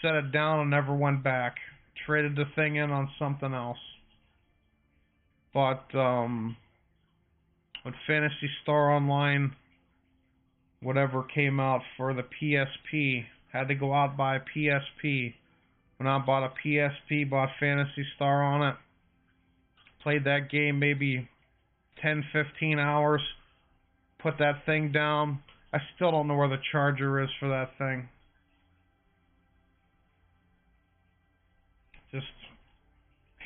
Set 0.00 0.14
it 0.14 0.32
down 0.32 0.60
and 0.60 0.70
never 0.70 0.94
went 0.94 1.22
back. 1.22 1.56
Traded 2.06 2.36
the 2.36 2.46
thing 2.54 2.76
in 2.76 2.90
on 2.90 3.10
something 3.18 3.52
else. 3.52 3.76
But 5.52 5.94
um, 5.94 6.56
when 7.82 7.92
Phantasy 8.06 8.48
Star 8.62 8.92
Online, 8.92 9.54
whatever 10.80 11.22
came 11.22 11.60
out 11.60 11.82
for 11.98 12.14
the 12.14 12.22
PSP, 12.22 13.26
had 13.52 13.68
to 13.68 13.74
go 13.74 13.92
out 13.92 14.16
buy 14.16 14.38
PSP. 14.38 15.34
When 15.98 16.06
I 16.06 16.18
bought 16.18 16.44
a 16.44 16.52
PSP, 16.62 17.28
bought 17.28 17.50
Phantasy 17.58 18.04
Star 18.16 18.42
on 18.42 18.62
it. 18.62 18.76
Played 20.02 20.24
that 20.24 20.50
game 20.50 20.78
maybe 20.78 21.28
10, 22.02 22.24
15 22.32 22.78
hours. 22.78 23.22
Put 24.18 24.38
that 24.38 24.64
thing 24.66 24.92
down. 24.92 25.40
I 25.72 25.78
still 25.94 26.10
don't 26.10 26.28
know 26.28 26.36
where 26.36 26.48
the 26.48 26.60
charger 26.70 27.22
is 27.22 27.30
for 27.40 27.48
that 27.48 27.70
thing. 27.78 28.08
Just 32.12 32.26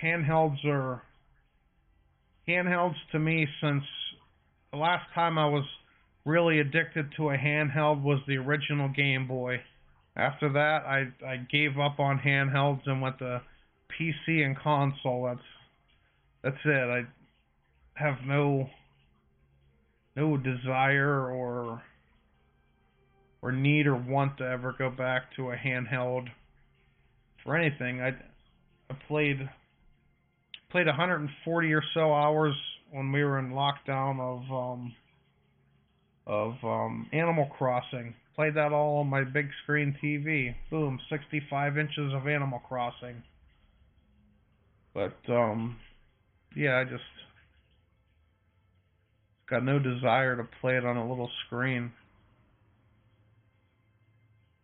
handhelds 0.03 0.65
are 0.65 1.03
handhelds 2.49 2.97
to 3.13 3.19
me 3.19 3.47
since 3.61 3.85
the 4.73 4.79
last 4.79 5.05
time 5.15 5.39
I 5.39 5.47
was 5.47 5.65
really 6.25 6.61
addicted 6.61 7.07
to 7.17 7.31
a 7.31 7.37
handheld 7.37 8.03
was 8.03 8.21
the 8.27 8.37
original 8.37 8.89
Game 8.89 9.27
Boy. 9.27 9.61
After 10.21 10.53
that, 10.53 10.85
I 10.85 11.09
I 11.27 11.37
gave 11.51 11.79
up 11.79 11.99
on 11.99 12.19
handhelds 12.19 12.83
and 12.87 13.01
went 13.01 13.19
to 13.21 13.41
PC 13.99 14.45
and 14.45 14.57
console. 14.57 15.25
That's 15.25 15.47
that's 16.43 16.65
it. 16.65 16.71
I 16.71 17.07
have 17.95 18.19
no 18.27 18.69
no 20.17 20.37
desire 20.37 21.31
or 21.31 21.83
or 23.41 23.53
need 23.53 23.87
or 23.87 23.97
want 23.97 24.37
to 24.39 24.45
ever 24.45 24.75
go 24.77 24.91
back 24.91 25.35
to 25.37 25.53
a 25.53 25.57
handheld 25.57 26.29
for 27.43 27.57
anything. 27.57 28.03
I 28.03 28.09
I 28.91 28.97
played 29.09 29.49
played 30.71 30.87
140 30.87 31.73
or 31.73 31.83
so 31.95 32.13
hours 32.13 32.55
when 32.91 33.11
we 33.11 33.25
were 33.25 33.39
in 33.39 33.53
lockdown 33.53 34.21
of 34.21 34.53
um 34.53 34.95
of 36.27 36.53
um 36.63 37.09
Animal 37.13 37.47
Crossing. 37.57 38.15
Played 38.35 38.55
that 38.55 38.73
all 38.73 38.99
on 38.99 39.09
my 39.09 39.25
big 39.25 39.49
screen 39.63 39.97
TV. 40.03 40.55
Boom, 40.71 40.99
65 41.11 41.79
inches 41.79 42.13
of 42.15 42.27
Animal 42.27 42.61
Crossing. 42.67 43.23
But 44.95 45.19
um 45.29 45.77
yeah, 46.57 46.79
I 46.79 46.85
just 46.85 47.03
got 49.49 49.65
no 49.65 49.79
desire 49.79 50.37
to 50.37 50.45
play 50.61 50.77
it 50.77 50.85
on 50.85 50.97
a 50.97 51.09
little 51.09 51.31
screen. 51.47 51.93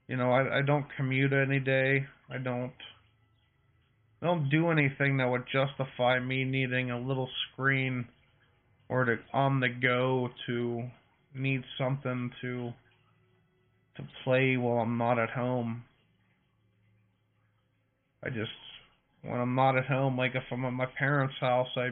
You 0.09 0.17
know, 0.17 0.33
I 0.33 0.59
I 0.59 0.63
don't 0.63 0.87
commute 0.97 1.33
any 1.33 1.61
day. 1.61 2.07
I 2.31 2.39
don't 2.39 2.73
I 4.23 4.27
don't 4.27 4.49
do 4.49 4.71
anything 4.71 5.19
that 5.19 5.31
would 5.31 5.45
justify 5.53 6.19
me 6.19 6.45
needing 6.45 6.91
a 6.91 6.99
little 6.99 7.29
screen 7.53 8.07
or 8.89 9.05
to 9.05 9.19
on 9.33 9.61
the 9.61 9.69
go 9.69 10.31
to 10.47 10.85
need 11.35 11.63
something 11.77 12.31
to 12.41 12.73
to 13.97 14.03
play 14.25 14.57
while 14.57 14.79
I'm 14.79 14.99
not 14.99 15.19
at 15.19 15.31
home. 15.31 15.85
I 18.23 18.29
just 18.29 18.51
when 19.23 19.41
I'm 19.41 19.55
not 19.55 19.77
at 19.77 19.87
home, 19.87 20.17
like 20.17 20.35
if 20.35 20.45
I'm 20.53 20.65
at 20.65 20.73
my 20.73 20.87
parents' 20.87 21.35
house, 21.41 21.69
I 21.77 21.91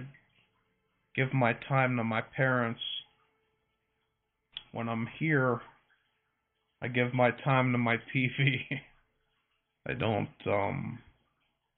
give 1.14 1.32
my 1.32 1.54
time 1.68 1.96
to 1.96 2.04
my 2.04 2.20
parents. 2.20 2.80
When 4.72 4.88
I'm 4.88 5.08
here, 5.18 5.60
I 6.82 6.88
give 6.88 7.14
my 7.14 7.30
time 7.30 7.72
to 7.72 7.78
my 7.78 7.96
TV. 8.14 8.58
I 9.86 9.92
don't 9.92 10.28
um 10.46 10.98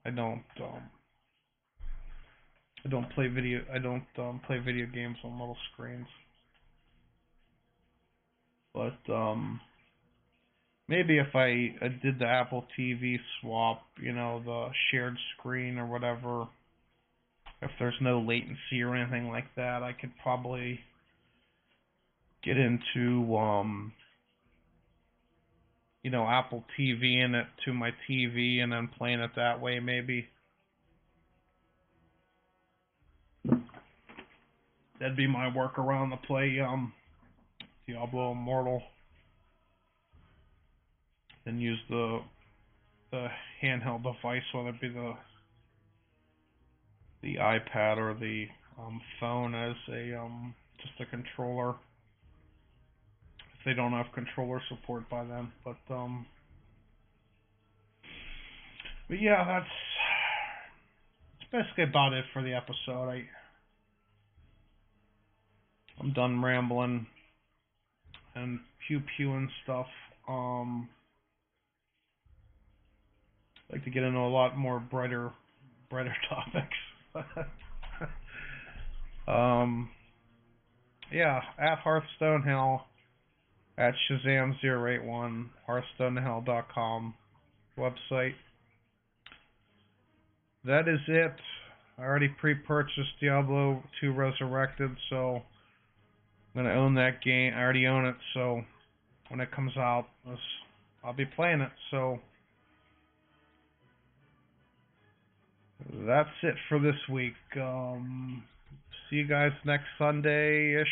I 0.05 0.11
don't 0.11 0.45
um 0.61 0.83
I 2.85 2.89
don't 2.89 3.11
play 3.11 3.27
video 3.29 3.63
I 3.73 3.79
don't 3.79 4.07
um 4.19 4.41
play 4.47 4.59
video 4.59 4.87
games 4.87 5.17
on 5.25 5.39
little 5.39 5.57
screens. 5.73 6.07
But 8.75 9.13
um 9.13 9.61
maybe 10.89 11.19
if 11.19 11.35
I, 11.35 11.75
I 11.85 11.89
did 11.89 12.19
the 12.19 12.27
Apple 12.27 12.65
TV 12.79 13.19
swap, 13.41 13.83
you 14.01 14.13
know, 14.13 14.43
the 14.45 14.69
shared 14.91 15.17
screen 15.37 15.79
or 15.79 15.87
whatever, 15.87 16.47
if 17.63 17.71
there's 17.79 17.95
no 18.01 18.21
latency 18.21 18.83
or 18.83 18.95
anything 18.95 19.29
like 19.29 19.55
that, 19.57 19.83
I 19.83 19.93
could 19.93 20.13
probably 20.23 20.81
get 22.45 22.57
into 22.57 23.37
um 23.37 23.93
you 26.03 26.13
know, 26.13 26.25
Apple 26.29 26.65
TV 26.79 27.25
in 27.25 27.35
it 27.35 27.47
to 27.65 27.73
my 27.73 27.91
TV 28.09 28.61
and 28.61 28.71
then 28.71 28.89
playing 28.97 29.19
it 29.19 29.33
that 29.35 29.61
way 29.61 29.81
maybe. 29.81 30.29
That'd 35.01 35.17
be 35.17 35.27
my 35.27 35.51
workaround 35.51 36.11
to 36.11 36.27
play 36.27 36.61
um 36.61 36.93
Diablo 37.89 38.33
Immortal. 38.33 38.83
Then 41.47 41.61
use 41.61 41.79
the 41.89 42.21
the 43.13 43.29
handheld 43.63 44.03
device, 44.03 44.43
whether 44.53 44.71
it 44.71 44.81
be 44.81 44.89
the 44.89 45.15
the 47.23 47.37
iPad 47.37 47.97
or 47.97 48.15
the 48.15 48.47
um, 48.79 49.01
phone 49.21 49.55
as 49.55 49.77
a 49.89 50.19
um, 50.19 50.55
just 50.79 51.01
a 51.01 51.07
controller. 51.07 51.71
If 53.39 53.65
they 53.65 53.75
don't 53.75 53.93
have 53.93 54.07
controller 54.13 54.61
support 54.69 55.09
by 55.09 55.25
then. 55.25 55.53
But 55.65 55.95
um, 55.95 56.27
but 59.09 59.23
yeah, 59.23 59.45
that's 59.47 59.71
that's 61.53 61.65
basically 61.65 61.85
about 61.85 62.13
it 62.13 62.25
for 62.33 62.43
the 62.43 62.55
episode. 62.55 63.09
I 63.09 63.25
I'm 66.01 66.13
done 66.13 66.43
rambling 66.43 67.07
and 68.35 68.59
pew 68.87 69.01
pew 69.17 69.33
and 69.35 69.49
stuff. 69.63 69.87
Um, 70.29 70.89
like 73.71 73.85
to 73.85 73.91
get 73.91 74.03
into 74.03 74.19
a 74.19 74.29
lot 74.29 74.57
more 74.57 74.81
brighter, 74.81 75.33
brighter 75.91 76.15
topics. 76.29 77.47
um, 79.29 79.89
yeah, 81.13 81.41
at 81.59 81.79
Hearthstone 81.79 82.43
Hell, 82.43 82.87
at 83.79 83.95
Shazam081, 84.11 85.47
HearthstoneHell.com 85.69 87.15
website. 87.79 88.35
That 90.65 90.89
is 90.89 91.01
it. 91.07 91.35
I 91.99 92.03
already 92.03 92.29
pre-purchased 92.29 93.21
Diablo 93.21 93.83
2 94.01 94.13
Resurrected, 94.13 94.91
so 95.09 95.37
I'm 95.37 96.63
gonna 96.63 96.75
own 96.75 96.95
that 96.95 97.23
game. 97.23 97.53
I 97.55 97.61
already 97.61 97.87
own 97.87 98.07
it, 98.07 98.17
so 98.35 98.63
when 99.29 99.41
it 99.41 99.51
comes 99.51 99.77
out, 99.77 100.07
I'll 101.05 101.13
be 101.13 101.25
playing 101.25 101.61
it. 101.61 101.71
So 101.91 102.19
that's 106.07 106.31
it 106.43 106.55
for 106.69 106.79
this 106.79 106.97
week. 107.11 107.35
Um, 107.57 108.43
see 109.09 109.17
you 109.17 109.29
guys 109.29 109.53
next 109.65 109.87
Sunday 109.99 110.81
ish, 110.81 110.89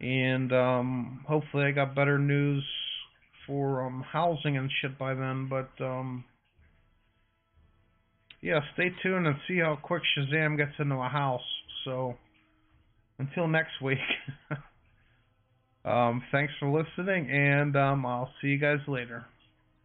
and 0.00 0.52
um, 0.52 1.24
hopefully 1.28 1.64
I 1.64 1.70
got 1.72 1.94
better 1.94 2.18
news 2.18 2.64
for 3.46 3.86
um, 3.86 4.04
housing 4.10 4.56
and 4.56 4.70
shit 4.80 4.98
by 4.98 5.14
then. 5.14 5.48
But 5.48 5.70
um, 5.84 6.24
yeah, 8.40 8.60
stay 8.74 8.90
tuned 9.02 9.26
and 9.26 9.36
see 9.46 9.58
how 9.58 9.78
quick 9.80 10.02
Shazam 10.16 10.56
gets 10.56 10.72
into 10.78 10.96
a 10.96 11.08
house. 11.08 11.40
So 11.84 12.16
until 13.22 13.48
next 13.48 13.80
week. 13.82 13.98
um, 15.84 16.22
thanks 16.32 16.52
for 16.58 16.68
listening, 16.68 17.30
and 17.30 17.76
um, 17.76 18.06
I'll 18.06 18.30
see 18.40 18.48
you 18.48 18.58
guys 18.58 18.80
later. 18.86 19.24